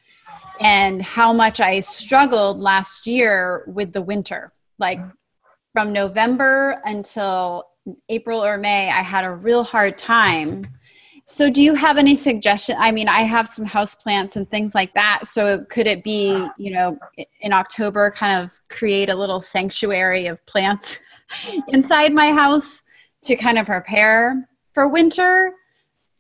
and 0.60 1.02
how 1.02 1.32
much 1.32 1.60
I 1.60 1.80
struggled 1.80 2.60
last 2.60 3.08
year 3.08 3.64
with 3.66 3.92
the 3.92 4.00
winter. 4.00 4.52
Like 4.78 5.00
mm-hmm. 5.00 5.10
from 5.72 5.92
November 5.92 6.80
until 6.84 7.64
April 8.08 8.44
or 8.44 8.56
May, 8.56 8.90
I 8.90 9.02
had 9.02 9.24
a 9.24 9.32
real 9.32 9.64
hard 9.64 9.98
time 9.98 10.64
so, 11.30 11.48
do 11.48 11.62
you 11.62 11.76
have 11.76 11.96
any 11.96 12.16
suggestion? 12.16 12.74
I 12.76 12.90
mean, 12.90 13.08
I 13.08 13.20
have 13.20 13.46
some 13.46 13.64
house 13.64 13.94
plants 13.94 14.34
and 14.34 14.50
things 14.50 14.74
like 14.74 14.92
that. 14.94 15.28
So, 15.28 15.64
could 15.70 15.86
it 15.86 16.02
be, 16.02 16.48
you 16.58 16.72
know, 16.72 16.98
in 17.40 17.52
October, 17.52 18.10
kind 18.10 18.42
of 18.42 18.50
create 18.68 19.08
a 19.08 19.14
little 19.14 19.40
sanctuary 19.40 20.26
of 20.26 20.44
plants 20.46 20.98
inside 21.68 22.12
my 22.12 22.32
house 22.32 22.82
to 23.22 23.36
kind 23.36 23.60
of 23.60 23.66
prepare 23.66 24.48
for 24.74 24.88
winter? 24.88 25.52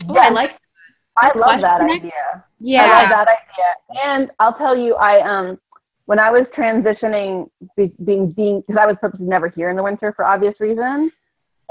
Oh, 0.08 0.16
I 0.16 0.28
like. 0.28 0.56
I 1.16 1.36
love 1.36 1.60
that 1.60 1.80
connect. 1.80 2.04
idea. 2.04 2.44
Yeah, 2.60 2.84
I 2.84 3.00
love 3.00 3.08
that 3.10 3.26
idea. 3.26 4.04
And 4.04 4.30
I'll 4.38 4.54
tell 4.54 4.76
you, 4.76 4.94
I 4.94 5.22
um, 5.22 5.58
when 6.06 6.20
I 6.20 6.30
was 6.30 6.46
transitioning, 6.56 7.50
being 7.76 8.30
being 8.30 8.60
because 8.60 8.80
I 8.80 8.86
was 8.86 8.94
purposely 9.00 9.26
never 9.26 9.48
here 9.48 9.70
in 9.70 9.76
the 9.76 9.82
winter 9.82 10.12
for 10.14 10.24
obvious 10.24 10.54
reasons 10.60 11.10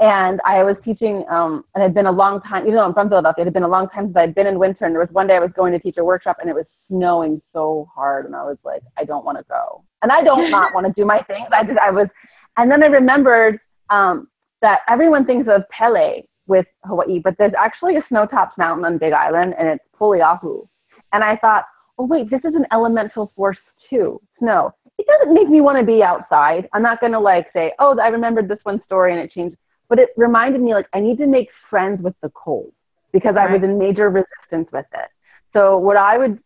and 0.00 0.40
I 0.46 0.62
was 0.64 0.76
teaching, 0.82 1.26
um, 1.28 1.62
and 1.74 1.82
it 1.82 1.88
had 1.88 1.94
been 1.94 2.06
a 2.06 2.12
long 2.12 2.40
time, 2.40 2.62
even 2.62 2.76
though 2.76 2.86
I'm 2.86 2.94
from 2.94 3.10
Philadelphia, 3.10 3.42
it 3.42 3.46
had 3.48 3.52
been 3.52 3.64
a 3.64 3.68
long 3.68 3.86
time 3.90 4.06
since 4.06 4.16
I'd 4.16 4.34
been 4.34 4.46
in 4.46 4.58
winter. 4.58 4.86
And 4.86 4.94
there 4.94 5.00
was 5.00 5.10
one 5.12 5.26
day 5.26 5.36
I 5.36 5.40
was 5.40 5.50
going 5.54 5.74
to 5.74 5.78
teach 5.78 5.98
a 5.98 6.04
workshop 6.04 6.38
and 6.40 6.48
it 6.48 6.54
was 6.54 6.64
snowing 6.88 7.42
so 7.52 7.86
hard. 7.94 8.24
And 8.24 8.34
I 8.34 8.42
was 8.42 8.56
like, 8.64 8.80
I 8.96 9.04
don't 9.04 9.26
want 9.26 9.36
to 9.36 9.44
go. 9.44 9.84
And 10.00 10.10
I 10.10 10.22
don't 10.22 10.50
not 10.50 10.72
want 10.72 10.86
to 10.86 10.92
do 10.94 11.04
my 11.04 11.20
thing. 11.24 11.44
I 11.52 11.64
just, 11.64 11.78
I 11.78 11.90
was, 11.90 12.08
and 12.56 12.70
then 12.70 12.82
I 12.82 12.86
remembered 12.86 13.60
um, 13.90 14.28
that 14.62 14.80
everyone 14.88 15.26
thinks 15.26 15.50
of 15.50 15.68
Pele 15.68 16.22
with 16.46 16.66
Hawaii, 16.86 17.18
but 17.18 17.34
there's 17.36 17.52
actually 17.58 17.96
a 17.96 18.04
snow-topped 18.08 18.56
mountain 18.56 18.86
on 18.86 18.96
Big 18.96 19.12
Island 19.12 19.54
and 19.58 19.68
it's 19.68 19.84
Poliahu. 20.00 20.66
And 21.12 21.22
I 21.22 21.36
thought, 21.36 21.64
oh, 21.98 22.06
wait, 22.06 22.30
this 22.30 22.40
is 22.44 22.54
an 22.54 22.64
elemental 22.72 23.32
force 23.36 23.58
too, 23.90 24.18
snow. 24.38 24.72
It 24.96 25.06
doesn't 25.06 25.34
make 25.34 25.50
me 25.50 25.60
want 25.60 25.78
to 25.78 25.84
be 25.84 26.02
outside. 26.02 26.70
I'm 26.72 26.82
not 26.82 27.00
going 27.00 27.12
to 27.12 27.20
like 27.20 27.48
say, 27.52 27.72
oh, 27.78 27.98
I 27.98 28.08
remembered 28.08 28.48
this 28.48 28.58
one 28.62 28.80
story 28.86 29.12
and 29.12 29.20
it 29.20 29.30
changed 29.30 29.56
but 29.90 29.98
it 29.98 30.08
reminded 30.16 30.62
me 30.62 30.72
like 30.72 30.86
I 30.94 31.00
need 31.00 31.18
to 31.18 31.26
make 31.26 31.48
friends 31.68 32.00
with 32.02 32.14
the 32.22 32.30
cold 32.30 32.72
because 33.12 33.34
right. 33.34 33.50
I 33.50 33.52
was 33.52 33.62
in 33.62 33.78
major 33.78 34.08
resistance 34.08 34.70
with 34.72 34.86
it. 34.94 35.08
So 35.52 35.76
what 35.76 35.98
I 35.98 36.16
would 36.16 36.38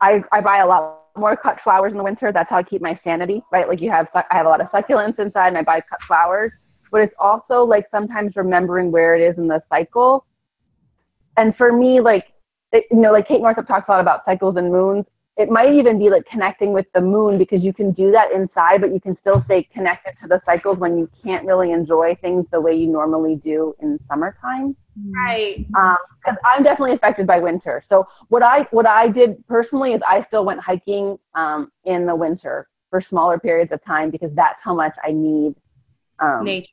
I, 0.00 0.22
I 0.30 0.40
buy 0.40 0.58
a 0.58 0.66
lot 0.66 1.00
more 1.16 1.36
cut 1.36 1.58
flowers 1.62 1.92
in 1.92 1.98
the 1.98 2.04
winter. 2.04 2.32
That's 2.32 2.48
how 2.48 2.56
I 2.56 2.62
keep 2.62 2.80
my 2.80 2.98
sanity, 3.04 3.42
right? 3.52 3.68
Like 3.68 3.80
you 3.80 3.90
have, 3.90 4.08
I 4.14 4.24
have 4.30 4.46
a 4.46 4.48
lot 4.48 4.60
of 4.60 4.68
succulents 4.68 5.18
inside 5.18 5.48
and 5.48 5.58
I 5.58 5.62
buy 5.62 5.80
cut 5.80 5.98
flowers, 6.06 6.52
but 6.90 7.00
it's 7.00 7.14
also 7.18 7.64
like 7.64 7.86
sometimes 7.90 8.36
remembering 8.36 8.90
where 8.90 9.14
it 9.14 9.22
is 9.22 9.36
in 9.38 9.48
the 9.48 9.62
cycle. 9.68 10.26
And 11.36 11.54
for 11.56 11.72
me, 11.72 12.00
like, 12.00 12.24
it, 12.72 12.84
you 12.90 12.98
know, 12.98 13.12
like 13.12 13.28
Kate 13.28 13.40
Northrup 13.40 13.66
talks 13.66 13.88
a 13.88 13.92
lot 13.92 14.00
about 14.00 14.24
cycles 14.24 14.56
and 14.56 14.70
moons 14.70 15.04
it 15.36 15.48
might 15.48 15.72
even 15.72 15.98
be 15.98 16.10
like 16.10 16.26
connecting 16.26 16.72
with 16.72 16.86
the 16.92 17.00
moon 17.00 17.38
because 17.38 17.62
you 17.62 17.72
can 17.72 17.92
do 17.92 18.10
that 18.12 18.32
inside, 18.32 18.80
but 18.80 18.92
you 18.92 19.00
can 19.00 19.16
still 19.20 19.42
stay 19.46 19.66
connected 19.72 20.12
to 20.22 20.28
the 20.28 20.40
cycles 20.44 20.78
when 20.78 20.98
you 20.98 21.08
can't 21.24 21.46
really 21.46 21.72
enjoy 21.72 22.16
things 22.20 22.44
the 22.52 22.60
way 22.60 22.74
you 22.74 22.86
normally 22.86 23.36
do 23.36 23.74
in 23.80 23.98
summertime. 24.08 24.76
Right. 25.24 25.66
Because 25.68 25.98
um, 26.28 26.36
I'm 26.44 26.62
definitely 26.62 26.94
affected 26.94 27.26
by 27.26 27.38
winter. 27.38 27.82
So 27.88 28.06
what 28.28 28.42
I 28.42 28.66
what 28.70 28.86
I 28.86 29.08
did 29.08 29.46
personally 29.46 29.92
is 29.92 30.02
I 30.06 30.24
still 30.26 30.44
went 30.44 30.60
hiking 30.60 31.18
um, 31.34 31.70
in 31.84 32.06
the 32.06 32.14
winter 32.14 32.68
for 32.90 33.02
smaller 33.08 33.38
periods 33.38 33.72
of 33.72 33.82
time 33.84 34.10
because 34.10 34.30
that's 34.34 34.58
how 34.62 34.74
much 34.74 34.94
I 35.02 35.12
need 35.12 35.54
um, 36.18 36.44
nature. 36.44 36.70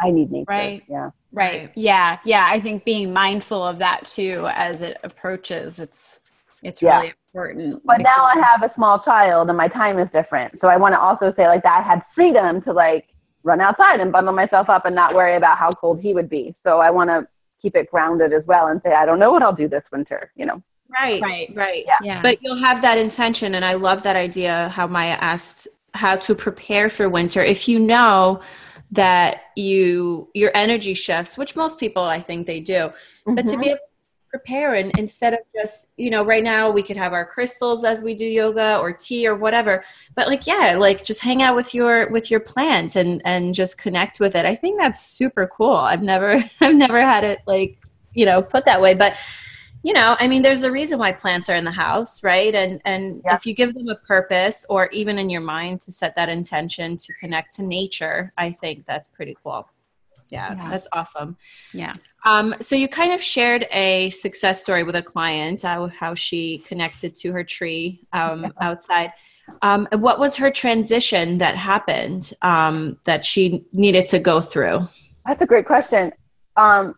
I 0.00 0.10
need 0.10 0.30
nature. 0.30 0.46
Right. 0.48 0.82
Yeah. 0.88 1.10
Right. 1.32 1.70
Yeah. 1.74 2.18
Yeah. 2.24 2.48
I 2.50 2.60
think 2.60 2.84
being 2.84 3.12
mindful 3.12 3.62
of 3.62 3.78
that 3.80 4.06
too 4.06 4.48
as 4.52 4.80
it 4.80 4.96
approaches, 5.02 5.78
it's 5.78 6.20
it's 6.62 6.80
yeah. 6.80 7.00
really 7.00 7.14
important. 7.36 7.82
But 7.84 8.00
now 8.00 8.24
I 8.24 8.34
have 8.50 8.68
a 8.68 8.72
small 8.74 9.00
child 9.00 9.48
and 9.48 9.56
my 9.56 9.68
time 9.68 9.98
is 9.98 10.08
different. 10.12 10.58
So 10.60 10.68
I 10.68 10.76
want 10.76 10.94
to 10.94 11.00
also 11.00 11.32
say 11.36 11.46
like 11.46 11.62
that 11.62 11.82
I 11.84 11.86
had 11.86 12.02
freedom 12.14 12.62
to 12.62 12.72
like 12.72 13.06
run 13.42 13.60
outside 13.60 14.00
and 14.00 14.10
bundle 14.10 14.34
myself 14.34 14.68
up 14.68 14.86
and 14.86 14.94
not 14.94 15.14
worry 15.14 15.36
about 15.36 15.58
how 15.58 15.74
cold 15.74 16.00
he 16.00 16.14
would 16.14 16.28
be. 16.28 16.54
So 16.64 16.80
I 16.80 16.90
want 16.90 17.10
to 17.10 17.26
keep 17.60 17.76
it 17.76 17.90
grounded 17.90 18.32
as 18.32 18.44
well 18.46 18.68
and 18.68 18.80
say, 18.84 18.92
I 18.92 19.06
don't 19.06 19.18
know 19.18 19.30
what 19.30 19.42
I'll 19.42 19.54
do 19.54 19.68
this 19.68 19.84
winter, 19.92 20.30
you 20.36 20.46
know? 20.46 20.62
Right, 20.88 21.20
right, 21.20 21.52
right. 21.54 21.84
Yeah. 21.86 21.98
yeah. 22.02 22.22
But 22.22 22.38
you'll 22.42 22.58
have 22.58 22.80
that 22.82 22.96
intention. 22.96 23.54
And 23.54 23.64
I 23.64 23.74
love 23.74 24.02
that 24.04 24.16
idea 24.16 24.68
how 24.70 24.86
Maya 24.86 25.18
asked 25.20 25.68
how 25.94 26.16
to 26.16 26.34
prepare 26.34 26.88
for 26.88 27.08
winter. 27.08 27.42
If 27.42 27.68
you 27.68 27.78
know 27.78 28.40
that 28.92 29.42
you 29.56 30.30
your 30.32 30.52
energy 30.54 30.94
shifts, 30.94 31.36
which 31.36 31.56
most 31.56 31.80
people 31.80 32.04
I 32.04 32.20
think 32.20 32.46
they 32.46 32.60
do, 32.60 32.72
mm-hmm. 32.72 33.34
but 33.34 33.46
to 33.46 33.52
mm-hmm. 33.52 33.60
be 33.60 33.68
able 33.70 33.78
prepare 34.28 34.74
and 34.74 34.92
instead 34.98 35.32
of 35.32 35.40
just 35.54 35.88
you 35.96 36.10
know 36.10 36.24
right 36.24 36.42
now 36.42 36.70
we 36.70 36.82
could 36.82 36.96
have 36.96 37.12
our 37.12 37.24
crystals 37.24 37.84
as 37.84 38.02
we 38.02 38.14
do 38.14 38.24
yoga 38.24 38.78
or 38.78 38.92
tea 38.92 39.26
or 39.26 39.34
whatever. 39.34 39.84
But 40.14 40.28
like 40.28 40.46
yeah 40.46 40.76
like 40.78 41.04
just 41.04 41.22
hang 41.22 41.42
out 41.42 41.56
with 41.56 41.74
your 41.74 42.10
with 42.10 42.30
your 42.30 42.40
plant 42.40 42.96
and 42.96 43.22
and 43.24 43.54
just 43.54 43.78
connect 43.78 44.20
with 44.20 44.34
it. 44.34 44.44
I 44.44 44.54
think 44.54 44.78
that's 44.78 45.06
super 45.06 45.46
cool. 45.46 45.76
I've 45.76 46.02
never 46.02 46.42
i've 46.60 46.76
never 46.76 47.00
had 47.00 47.24
it 47.24 47.40
like 47.46 47.78
you 48.14 48.26
know 48.26 48.42
put 48.42 48.64
that 48.64 48.80
way. 48.80 48.94
But 48.94 49.16
you 49.82 49.92
know 49.92 50.16
i 50.18 50.26
mean 50.26 50.42
there's 50.42 50.62
a 50.62 50.70
reason 50.70 50.98
why 50.98 51.12
plants 51.12 51.48
are 51.48 51.54
in 51.54 51.64
the 51.64 51.70
house 51.70 52.22
right? 52.24 52.54
And 52.54 52.80
and 52.84 53.22
yeah. 53.24 53.36
if 53.36 53.46
you 53.46 53.54
give 53.54 53.72
them 53.74 53.88
a 53.88 53.94
purpose 53.94 54.66
or 54.68 54.88
even 54.88 55.16
in 55.18 55.30
your 55.30 55.42
mind 55.42 55.80
to 55.82 55.92
set 55.92 56.16
that 56.16 56.28
intention 56.28 56.96
to 56.96 57.12
connect 57.20 57.54
to 57.56 57.62
nature 57.62 58.32
i 58.36 58.50
think 58.50 58.84
that's 58.86 59.08
pretty 59.08 59.36
cool 59.44 59.68
yeah, 60.30 60.54
yeah, 60.54 60.70
that's 60.70 60.88
awesome. 60.92 61.36
Yeah. 61.72 61.92
Um, 62.24 62.54
so 62.60 62.74
you 62.74 62.88
kind 62.88 63.12
of 63.12 63.22
shared 63.22 63.66
a 63.72 64.10
success 64.10 64.60
story 64.60 64.82
with 64.82 64.96
a 64.96 65.02
client, 65.02 65.64
uh, 65.64 65.86
how 65.86 66.14
she 66.14 66.58
connected 66.58 67.14
to 67.16 67.32
her 67.32 67.44
tree 67.44 68.00
um, 68.12 68.42
yeah. 68.42 68.50
outside. 68.60 69.12
Um, 69.62 69.86
what 69.92 70.18
was 70.18 70.36
her 70.36 70.50
transition 70.50 71.38
that 71.38 71.56
happened 71.56 72.32
um, 72.42 72.98
that 73.04 73.24
she 73.24 73.64
needed 73.72 74.06
to 74.06 74.18
go 74.18 74.40
through? 74.40 74.88
That's 75.24 75.40
a 75.40 75.46
great 75.46 75.66
question. 75.66 76.12
Um, 76.56 76.94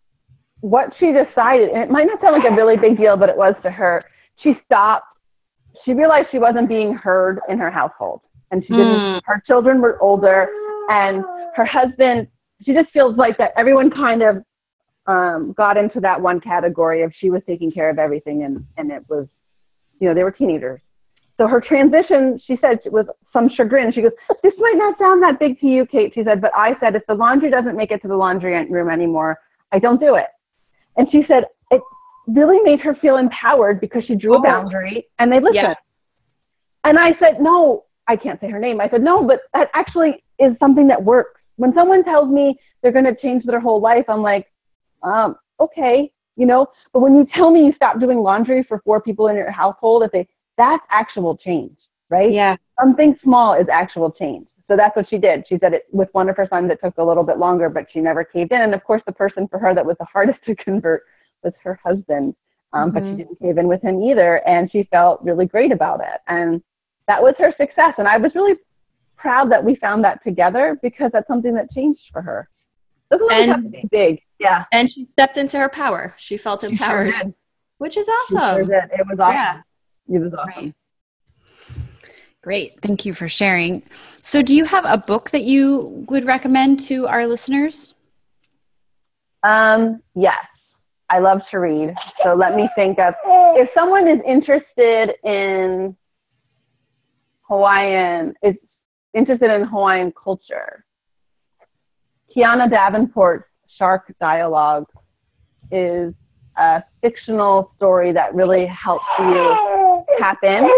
what 0.60 0.92
she 0.98 1.12
decided, 1.12 1.68
and 1.70 1.82
it 1.82 1.90
might 1.90 2.06
not 2.06 2.20
sound 2.20 2.42
like 2.42 2.50
a 2.50 2.54
really 2.54 2.76
big 2.76 2.96
deal, 2.96 3.16
but 3.16 3.28
it 3.28 3.36
was 3.36 3.54
to 3.62 3.70
her. 3.70 4.04
She 4.42 4.54
stopped. 4.64 5.06
She 5.84 5.92
realized 5.92 6.24
she 6.30 6.38
wasn't 6.38 6.68
being 6.68 6.94
heard 6.94 7.40
in 7.48 7.58
her 7.58 7.70
household, 7.70 8.22
and 8.50 8.62
she 8.64 8.72
didn't. 8.72 8.96
Mm. 8.96 9.20
Her 9.24 9.42
children 9.46 9.80
were 9.80 10.00
older, 10.02 10.48
and 10.88 11.24
her 11.54 11.64
husband 11.64 12.28
she 12.64 12.72
just 12.74 12.90
feels 12.90 13.16
like 13.16 13.38
that 13.38 13.52
everyone 13.56 13.90
kind 13.90 14.22
of 14.22 14.42
um, 15.06 15.52
got 15.56 15.76
into 15.76 16.00
that 16.00 16.20
one 16.20 16.40
category 16.40 17.02
of 17.02 17.12
she 17.18 17.30
was 17.30 17.42
taking 17.46 17.72
care 17.72 17.88
of 17.88 17.98
everything 17.98 18.42
and, 18.44 18.64
and 18.76 18.90
it 18.90 19.02
was, 19.08 19.26
you 20.00 20.08
know, 20.08 20.14
they 20.14 20.22
were 20.22 20.30
teenagers. 20.30 20.80
So 21.38 21.46
her 21.46 21.60
transition, 21.60 22.40
she 22.44 22.58
said, 22.60 22.80
was 22.86 23.06
some 23.32 23.48
chagrin. 23.48 23.92
She 23.92 24.02
goes, 24.02 24.12
this 24.42 24.52
might 24.58 24.74
not 24.76 24.98
sound 24.98 25.22
that 25.22 25.38
big 25.38 25.60
to 25.60 25.66
you, 25.66 25.86
Kate. 25.86 26.12
She 26.14 26.24
said, 26.24 26.40
but 26.40 26.50
I 26.56 26.76
said, 26.80 26.96
if 26.96 27.06
the 27.06 27.14
laundry 27.14 27.48
doesn't 27.48 27.76
make 27.76 27.92
it 27.92 28.02
to 28.02 28.08
the 28.08 28.16
laundry 28.16 28.52
room 28.66 28.90
anymore, 28.90 29.38
I 29.70 29.78
don't 29.78 30.00
do 30.00 30.16
it. 30.16 30.26
And 30.96 31.10
she 31.10 31.24
said, 31.28 31.44
it 31.70 31.80
really 32.26 32.60
made 32.62 32.80
her 32.80 32.94
feel 32.96 33.16
empowered 33.18 33.80
because 33.80 34.04
she 34.04 34.16
drew 34.16 34.34
a 34.34 34.38
oh. 34.38 34.42
boundary 34.42 35.06
and 35.20 35.30
they 35.30 35.38
listened. 35.38 35.54
Yeah. 35.54 35.74
And 36.82 36.98
I 36.98 37.16
said, 37.20 37.40
no, 37.40 37.84
I 38.08 38.16
can't 38.16 38.40
say 38.40 38.50
her 38.50 38.58
name. 38.58 38.80
I 38.80 38.88
said, 38.88 39.02
no, 39.02 39.24
but 39.24 39.40
that 39.54 39.70
actually 39.74 40.24
is 40.40 40.56
something 40.58 40.88
that 40.88 41.04
works 41.04 41.37
when 41.58 41.74
someone 41.74 42.04
tells 42.04 42.30
me 42.30 42.58
they're 42.82 42.92
going 42.92 43.04
to 43.04 43.14
change 43.14 43.44
their 43.44 43.60
whole 43.60 43.80
life, 43.80 44.04
I'm 44.08 44.22
like, 44.22 44.46
um, 45.02 45.36
okay, 45.60 46.10
you 46.36 46.46
know. 46.46 46.66
But 46.92 47.00
when 47.00 47.14
you 47.16 47.26
tell 47.34 47.50
me 47.50 47.66
you 47.66 47.72
stop 47.74 48.00
doing 48.00 48.18
laundry 48.18 48.64
for 48.66 48.80
four 48.84 49.02
people 49.02 49.28
in 49.28 49.36
your 49.36 49.50
household, 49.50 50.08
that's 50.56 50.84
actual 50.90 51.36
change, 51.36 51.76
right? 52.08 52.32
Yeah. 52.32 52.56
Something 52.80 53.16
small 53.22 53.54
is 53.54 53.66
actual 53.70 54.10
change. 54.10 54.46
So 54.68 54.76
that's 54.76 54.94
what 54.94 55.08
she 55.08 55.18
did. 55.18 55.44
She 55.48 55.58
said 55.58 55.72
it 55.72 55.84
with 55.90 56.08
one 56.12 56.28
of 56.28 56.36
her 56.36 56.46
sons. 56.48 56.70
It 56.70 56.78
took 56.82 56.98
a 56.98 57.04
little 57.04 57.24
bit 57.24 57.38
longer, 57.38 57.68
but 57.68 57.86
she 57.92 58.00
never 58.00 58.22
caved 58.22 58.52
in. 58.52 58.60
And 58.60 58.74
of 58.74 58.84
course, 58.84 59.02
the 59.06 59.12
person 59.12 59.48
for 59.48 59.58
her 59.58 59.74
that 59.74 59.84
was 59.84 59.96
the 59.98 60.06
hardest 60.06 60.38
to 60.46 60.54
convert 60.54 61.02
was 61.42 61.52
her 61.62 61.78
husband. 61.84 62.34
Um, 62.72 62.90
mm-hmm. 62.90 62.94
But 62.94 63.00
she 63.00 63.06
mm-hmm. 63.06 63.16
didn't 63.16 63.40
cave 63.40 63.58
in 63.58 63.66
with 63.66 63.82
him 63.82 64.02
either, 64.02 64.46
and 64.46 64.70
she 64.70 64.86
felt 64.90 65.22
really 65.22 65.46
great 65.46 65.72
about 65.72 66.00
it. 66.00 66.20
And 66.28 66.62
that 67.08 67.22
was 67.22 67.34
her 67.38 67.52
success. 67.58 67.94
And 67.98 68.06
I 68.06 68.18
was 68.18 68.32
really 68.34 68.54
proud 69.18 69.50
that 69.52 69.64
we 69.64 69.74
found 69.76 70.04
that 70.04 70.22
together 70.24 70.78
because 70.82 71.10
that's 71.12 71.28
something 71.28 71.54
that 71.54 71.70
changed 71.72 72.02
for 72.12 72.22
her. 72.22 72.48
Doesn't 73.10 73.32
and, 73.32 73.50
have 73.50 73.62
to 73.62 73.68
be 73.68 73.88
big. 73.90 74.22
Yeah. 74.38 74.64
And 74.72 74.90
she 74.90 75.04
stepped 75.04 75.36
into 75.36 75.58
her 75.58 75.68
power. 75.68 76.14
She 76.16 76.36
felt 76.36 76.64
empowered, 76.64 77.14
sure 77.14 77.34
which 77.78 77.96
is 77.96 78.08
awesome. 78.08 78.66
Sure 78.66 78.88
it 78.92 79.06
was 79.08 79.18
awesome. 79.18 79.34
Yeah. 79.34 79.60
It 80.08 80.18
was 80.18 80.32
awesome. 80.34 80.64
Right. 80.64 80.74
Great. 82.42 82.80
Thank 82.80 83.04
you 83.04 83.14
for 83.14 83.28
sharing. 83.28 83.82
So, 84.22 84.42
do 84.42 84.54
you 84.54 84.64
have 84.64 84.84
a 84.86 84.96
book 84.96 85.30
that 85.30 85.42
you 85.42 86.06
would 86.08 86.24
recommend 86.24 86.80
to 86.80 87.06
our 87.06 87.26
listeners? 87.26 87.94
Um, 89.42 90.02
yes. 90.14 90.46
I 91.10 91.18
love 91.18 91.40
to 91.50 91.58
read. 91.58 91.94
So, 92.22 92.34
let 92.34 92.54
me 92.54 92.68
think 92.74 92.98
of 92.98 93.14
if 93.56 93.68
someone 93.74 94.06
is 94.06 94.20
interested 94.26 95.14
in 95.24 95.96
Hawaiian, 97.42 98.34
is 98.42 98.54
interested 99.14 99.50
in 99.50 99.64
Hawaiian 99.64 100.12
culture. 100.12 100.84
Kiana 102.34 102.70
Davenport's 102.70 103.44
Shark 103.76 104.12
Dialogue 104.20 104.86
is 105.70 106.14
a 106.56 106.82
fictional 107.00 107.72
story 107.76 108.12
that 108.12 108.34
really 108.34 108.66
helps 108.66 109.04
you 109.18 110.04
tap 110.18 110.38
in. 110.42 110.68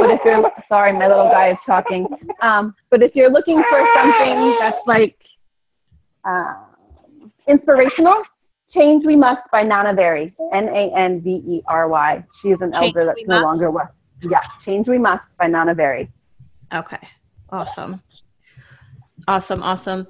But 0.00 0.10
if 0.10 0.20
you're 0.24 0.50
sorry, 0.68 0.92
my 0.92 1.08
little 1.08 1.28
guy 1.28 1.52
is 1.52 1.56
talking. 1.66 2.06
Um, 2.42 2.74
but 2.90 3.02
if 3.02 3.14
you're 3.14 3.30
looking 3.30 3.62
for 3.70 3.86
something 3.96 4.56
that's 4.60 4.76
like 4.86 5.16
uh, 6.24 6.54
inspirational, 7.48 8.22
Change 8.74 9.06
We 9.06 9.16
Must 9.16 9.42
by 9.52 9.62
Nana 9.62 9.94
Veary, 9.94 10.34
N-A-N-V-E-R-Y. 10.52 12.24
She 12.42 12.48
is 12.48 12.58
an 12.60 12.72
Change 12.72 12.96
elder 12.96 13.06
that's 13.06 13.26
no 13.28 13.40
longer 13.40 13.70
with. 13.70 13.86
Yeah, 14.22 14.40
Change 14.64 14.88
We 14.88 14.98
Must 14.98 15.22
by 15.38 15.46
Nana 15.46 15.74
Veary. 15.74 16.10
Okay. 16.74 16.98
Awesome. 17.54 18.02
Awesome. 19.28 19.62
Awesome. 19.62 20.08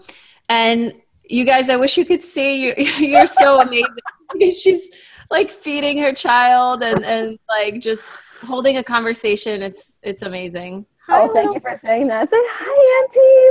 And 0.48 0.94
you 1.28 1.44
guys, 1.44 1.68
I 1.68 1.76
wish 1.76 1.98
you 1.98 2.06
could 2.06 2.22
see 2.22 2.64
you. 2.64 2.74
You're 2.98 3.26
so 3.26 3.60
amazing. 3.60 3.88
She's 4.58 4.90
like 5.30 5.50
feeding 5.50 5.98
her 5.98 6.12
child 6.12 6.82
and, 6.82 7.04
and 7.04 7.38
like 7.48 7.80
just 7.80 8.18
holding 8.42 8.78
a 8.78 8.82
conversation. 8.82 9.62
It's, 9.62 9.98
it's 10.02 10.22
amazing. 10.22 10.86
Hi, 11.06 11.20
oh, 11.20 11.32
thank 11.34 11.54
you 11.54 11.60
for 11.60 11.78
saying 11.84 12.08
that. 12.08 12.30
Say 12.30 12.36
hi, 12.40 13.04
Auntie. 13.04 13.50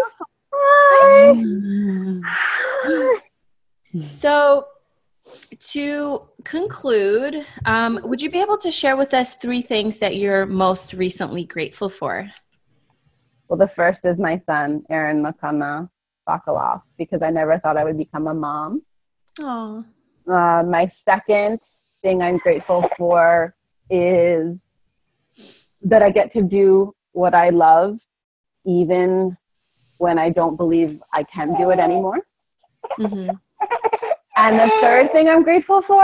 Hi. 3.93 4.07
So 4.07 4.65
to 5.59 6.27
conclude, 6.43 7.45
um, 7.65 7.99
would 8.03 8.23
you 8.23 8.31
be 8.31 8.41
able 8.41 8.57
to 8.57 8.71
share 8.71 8.97
with 8.97 9.13
us 9.13 9.35
three 9.35 9.61
things 9.61 9.99
that 9.99 10.15
you're 10.15 10.47
most 10.47 10.93
recently 10.93 11.43
grateful 11.43 11.89
for? 11.89 12.31
Well, 13.53 13.67
the 13.67 13.73
first 13.75 13.99
is 14.03 14.17
my 14.17 14.41
son, 14.47 14.81
Aaron 14.89 15.23
Makana 15.23 15.87
Bakaloff, 16.27 16.81
because 16.97 17.21
I 17.21 17.29
never 17.29 17.59
thought 17.59 17.77
I 17.77 17.83
would 17.83 17.99
become 17.99 18.25
a 18.25 18.33
mom. 18.33 18.81
Oh. 19.41 19.85
Uh, 20.27 20.63
my 20.63 20.91
second 21.05 21.59
thing 22.01 22.23
I'm 22.23 22.39
grateful 22.39 22.83
for 22.97 23.53
is 23.91 24.57
that 25.83 26.01
I 26.01 26.09
get 26.09 26.33
to 26.33 26.41
do 26.41 26.95
what 27.11 27.35
I 27.35 27.51
love, 27.51 27.99
even 28.65 29.37
when 29.97 30.17
I 30.17 30.31
don't 30.31 30.57
believe 30.57 30.99
I 31.13 31.21
can 31.21 31.55
do 31.55 31.69
it 31.69 31.77
anymore. 31.77 32.21
Mm-hmm. 32.99 33.35
And 34.35 34.57
the 34.57 34.71
third 34.81 35.11
thing 35.11 35.29
I'm 35.29 35.43
grateful 35.43 35.83
for, 35.85 36.03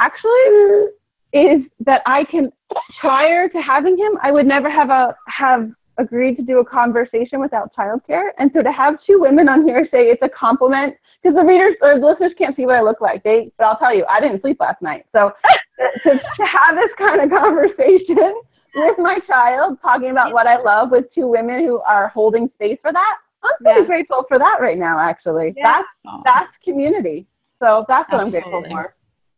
actually, 0.00 0.86
is 1.34 1.60
that 1.80 2.00
I 2.06 2.24
can, 2.24 2.50
prior 2.98 3.50
to 3.50 3.58
having 3.60 3.98
him, 3.98 4.16
I 4.22 4.32
would 4.32 4.46
never 4.46 4.70
have 4.70 4.88
a 4.88 5.14
have 5.28 5.70
agreed 5.98 6.36
to 6.36 6.42
do 6.42 6.58
a 6.60 6.64
conversation 6.64 7.40
without 7.40 7.74
childcare. 7.74 8.30
And 8.38 8.50
so 8.54 8.62
to 8.62 8.72
have 8.72 8.98
two 9.04 9.20
women 9.20 9.48
on 9.48 9.64
here 9.64 9.88
say 9.90 10.08
it's 10.08 10.22
a 10.22 10.28
compliment, 10.28 10.94
because 11.22 11.36
the 11.36 11.44
readers 11.44 11.74
or 11.82 11.98
the 11.98 12.06
listeners 12.06 12.32
can't 12.38 12.54
see 12.56 12.66
what 12.66 12.76
I 12.76 12.82
look 12.82 13.00
like. 13.00 13.22
They, 13.22 13.50
but 13.58 13.64
I'll 13.64 13.78
tell 13.78 13.94
you, 13.94 14.04
I 14.08 14.20
didn't 14.20 14.40
sleep 14.40 14.58
last 14.60 14.82
night. 14.82 15.06
So 15.12 15.32
to, 16.02 16.10
to 16.10 16.44
have 16.44 16.76
this 16.76 16.90
kind 17.08 17.20
of 17.20 17.30
conversation 17.38 18.42
with 18.74 18.98
my 18.98 19.18
child, 19.26 19.78
talking 19.82 20.10
about 20.10 20.32
what 20.32 20.46
I 20.46 20.60
love 20.60 20.90
with 20.90 21.12
two 21.14 21.26
women 21.26 21.64
who 21.64 21.80
are 21.80 22.08
holding 22.08 22.50
space 22.54 22.78
for 22.82 22.92
that, 22.92 23.16
I'm 23.42 23.52
pretty 23.62 23.80
yeah. 23.80 23.86
grateful 23.86 24.24
for 24.28 24.38
that 24.38 24.58
right 24.60 24.78
now. 24.78 24.98
Actually, 24.98 25.54
yeah. 25.56 25.82
that's 26.04 26.22
that's 26.24 26.52
community. 26.64 27.26
So 27.60 27.84
that's 27.88 28.10
what 28.10 28.22
Absolutely. 28.22 28.38
I'm 28.38 28.62
grateful 28.62 28.70
for. 28.70 28.94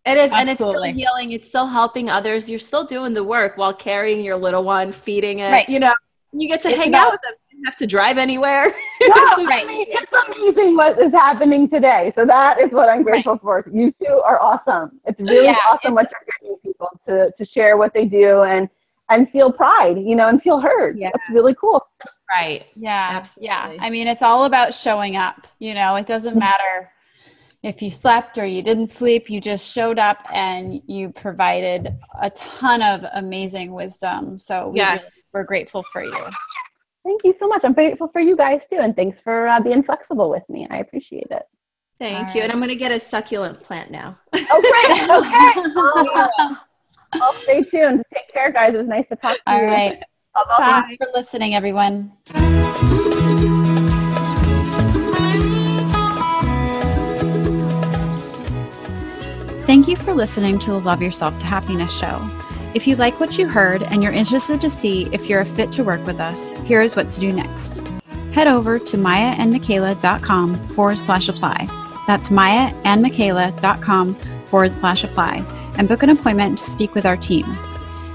It 0.07 0.17
is, 0.17 0.33
Absolutely. 0.33 0.41
and 0.41 0.51
it's 0.51 0.59
still 0.59 0.83
healing. 0.83 1.33
It's 1.33 1.49
still 1.49 1.67
helping 1.67 2.09
others. 2.09 2.49
You're 2.49 2.59
still 2.59 2.85
doing 2.85 3.13
the 3.13 3.25
work 3.25 3.59
while 3.59 3.75
carrying 3.75 4.25
your 4.25 4.37
little 4.37 4.65
one, 4.65 4.93
feeding 4.93 5.41
it. 5.41 5.51
Right. 5.51 5.69
You 5.69 5.81
know, 5.81 5.95
you 6.33 6.49
get 6.49 6.61
to 6.63 6.69
it's 6.69 6.79
hang 6.79 6.89
about, 6.91 7.07
out 7.07 7.13
with 7.13 7.21
them. 7.23 7.33
You 7.51 7.59
don't 7.59 7.73
have 7.73 7.79
to 7.79 7.87
drive 7.87 8.19
anywhere. 8.19 8.73
No, 9.01 9.47
right. 9.47 9.65
I 9.65 9.67
mean, 9.67 9.87
it's 9.89 10.13
amazing 10.27 10.77
what 10.77 10.99
is 10.99 11.13
happening 11.13 11.71
today. 11.71 12.13
So 12.17 12.27
that 12.27 12.61
is 12.61 12.71
what 12.73 12.89
I'm 12.89 13.03
grateful 13.03 13.35
right. 13.35 13.65
for. 13.65 13.71
You 13.73 13.95
two 14.03 14.21
are 14.25 14.41
awesome. 14.41 15.01
It's 15.07 15.19
really 15.21 15.47
yeah, 15.47 15.57
awesome 15.67 15.93
it's, 15.93 15.95
what 15.95 16.11
you're 16.11 16.27
getting 16.41 16.57
people 16.59 16.89
to, 17.07 17.31
to 17.39 17.51
share 17.53 17.77
what 17.77 17.95
they 17.95 18.05
do 18.05 18.43
and 18.43 18.69
and 19.09 19.31
feel 19.31 19.51
pride, 19.53 19.97
you 19.99 20.15
know, 20.15 20.29
and 20.29 20.43
feel 20.43 20.61
heard. 20.61 20.99
Yeah. 20.99 21.11
That's 21.13 21.25
really 21.33 21.55
cool. 21.59 21.87
Right. 22.31 22.67
Yeah. 22.75 23.09
Absolutely. 23.13 23.47
Yeah. 23.47 23.77
I 23.81 23.89
mean, 23.89 24.09
it's 24.09 24.23
all 24.23 24.45
about 24.45 24.75
showing 24.75 25.17
up. 25.17 25.47
You 25.61 25.75
know, 25.75 25.95
it 25.95 26.07
doesn't 26.07 26.33
mm-hmm. 26.33 26.41
matter 26.41 26.91
if 27.63 27.83
you 27.83 27.91
slept 27.91 28.39
or 28.39 28.47
you 28.47 28.63
didn't 28.63 28.89
sleep, 28.89 29.29
you 29.29 29.41
just 29.41 29.67
showed 29.67 29.99
up 29.99 30.19
and 30.33 30.81
you 30.87 31.11
provided 31.11 31.97
a 32.21 32.31
ton 32.31 32.83
of 32.83 33.05
amazing 33.15 33.73
wisdom. 33.73 34.39
So 34.39 34.69
we 34.69 34.79
yes. 34.79 35.11
we're 35.33 35.45
grateful 35.45 35.83
for 35.93 36.03
you. 36.03 36.25
Thank 37.05 37.23
you 37.25 37.35
so 37.41 37.49
much. 37.49 37.63
I'm 37.65 37.73
grateful 37.73 38.09
for 38.13 38.21
you 38.21 38.37
guys 38.37 38.61
too. 38.71 38.79
And 38.79 38.95
thanks 38.95 39.19
for 39.25 39.49
uh, 39.49 39.61
being 39.61 39.83
flexible 39.83 40.31
with 40.31 40.43
me. 40.49 40.69
I 40.71 40.79
appreciate 40.79 41.29
it. 41.31 41.43
Thank 41.99 42.29
All 42.29 42.35
you. 42.35 42.41
Right. 42.41 42.43
And 42.45 42.53
I'm 42.53 42.59
going 42.59 42.69
to 42.69 42.77
get 42.77 42.93
a 42.93 43.01
succulent 43.01 43.61
plant 43.61 43.91
now. 43.91 44.19
Oh, 44.35 44.61
great. 44.61 45.09
Okay. 47.11 47.23
I'll 47.23 47.33
stay 47.43 47.63
tuned. 47.63 48.03
Take 48.13 48.31
care, 48.33 48.53
guys. 48.53 48.75
It 48.75 48.77
was 48.77 48.87
nice 48.87 49.07
to 49.09 49.17
talk 49.17 49.37
to 49.37 49.43
All 49.47 49.57
you. 49.57 49.65
All 49.65 49.67
right. 49.67 50.03
Bye. 50.35 50.83
Thanks 50.87 51.05
for 51.05 51.11
listening, 51.15 51.55
everyone. 51.55 52.13
Thank 59.69 59.87
you 59.87 59.97
for 59.97 60.15
listening 60.15 60.59
to 60.61 60.71
the 60.71 60.81
Love 60.81 61.03
Yourself 61.03 61.39
to 61.41 61.45
Happiness 61.45 61.95
show. 61.95 62.27
If 62.73 62.87
you 62.87 62.97
like 62.97 63.21
what 63.21 63.37
you 63.37 63.47
heard 63.47 63.83
and 63.83 64.03
you're 64.03 64.11
interested 64.11 64.63
to 64.63 64.71
see 64.71 65.11
if 65.13 65.29
you're 65.29 65.43
a 65.43 65.45
fit 65.45 65.73
to 65.73 65.85
work 65.85 66.07
with 66.07 66.21
us, 66.21 66.53
here 66.63 66.81
is 66.81 66.97
what 66.97 67.11
to 67.11 67.21
do 67.21 67.31
next. 67.31 67.83
Head 68.33 68.47
over 68.47 68.79
to 68.79 68.97
mayaandmichaela.com 68.97 70.55
forward 70.69 70.99
slash 70.99 71.29
apply. 71.29 71.69
That's 72.07 72.31
mayaandmichaela.com 72.31 74.15
forward 74.47 74.75
slash 74.75 75.05
apply 75.05 75.45
and 75.77 75.87
book 75.87 76.03
an 76.03 76.09
appointment 76.09 76.57
to 76.57 76.65
speak 76.65 76.95
with 76.95 77.05
our 77.05 77.19
team. 77.19 77.45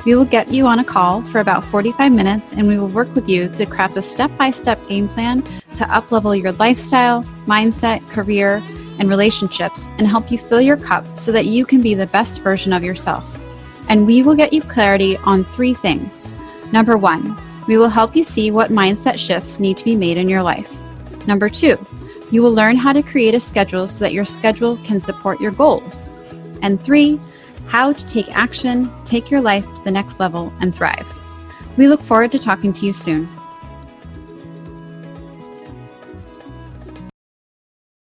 We 0.08 0.16
will 0.16 0.26
get 0.26 0.52
you 0.52 0.66
on 0.66 0.80
a 0.80 0.84
call 0.84 1.22
for 1.22 1.40
about 1.40 1.64
45 1.66 2.12
minutes 2.12 2.52
and 2.52 2.68
we 2.68 2.80
will 2.80 2.88
work 2.88 3.14
with 3.14 3.30
you 3.30 3.48
to 3.50 3.68
craft 3.68 3.96
a 3.98 4.02
step 4.02 4.36
by 4.40 4.50
step 4.50 4.80
game 4.90 5.08
plan 5.08 5.44
to 5.44 5.84
uplevel 5.84 6.42
your 6.42 6.54
lifestyle, 6.54 7.24
mindset, 7.46 8.02
career, 8.10 8.60
and 9.00 9.10
relationships 9.10 9.88
and 9.98 10.08
help 10.08 10.32
you 10.32 10.38
fill 10.38 10.62
your 10.62 10.78
cup 10.78 11.06
so 11.18 11.32
that 11.32 11.46
you 11.46 11.66
can 11.66 11.82
be 11.82 11.94
the 11.94 12.08
best 12.08 12.42
version 12.42 12.74
of 12.74 12.84
yourself. 12.84 13.40
And 13.90 14.08
we 14.08 14.24
will 14.24 14.36
get 14.36 14.54
you 14.54 14.62
clarity 14.62 15.18
on 15.18 15.44
three 15.44 15.74
things. 15.74 16.30
Number 16.72 16.98
one, 16.98 17.38
we 17.68 17.78
will 17.78 17.90
help 17.90 18.16
you 18.16 18.24
see 18.24 18.52
what 18.52 18.72
mindset 18.72 19.18
shifts 19.18 19.60
need 19.60 19.78
to 19.78 19.84
be 19.84 19.96
made 19.96 20.18
in 20.18 20.30
your 20.30 20.44
life. 20.44 20.80
Number 21.28 21.50
two, 21.50 21.78
you 22.32 22.42
will 22.42 22.54
learn 22.54 22.76
how 22.76 22.94
to 22.94 23.04
create 23.04 23.36
a 23.36 23.40
schedule 23.40 23.88
so 23.88 24.04
that 24.04 24.14
your 24.14 24.26
schedule 24.26 24.78
can 24.78 25.00
support 25.00 25.40
your 25.40 25.52
goals. 25.52 26.10
And 26.62 26.82
three, 26.82 27.20
how 27.68 27.94
to 27.94 28.06
take 28.06 28.36
action, 28.36 28.92
take 29.04 29.30
your 29.30 29.42
life 29.42 29.72
to 29.74 29.84
the 29.84 29.92
next 29.92 30.20
level, 30.20 30.52
and 30.60 30.76
thrive. 30.76 31.20
We 31.78 31.88
look 31.88 32.02
forward 32.02 32.32
to 32.34 32.40
talking 32.40 32.74
to 32.74 32.86
you 32.86 32.94
soon. 32.94 33.30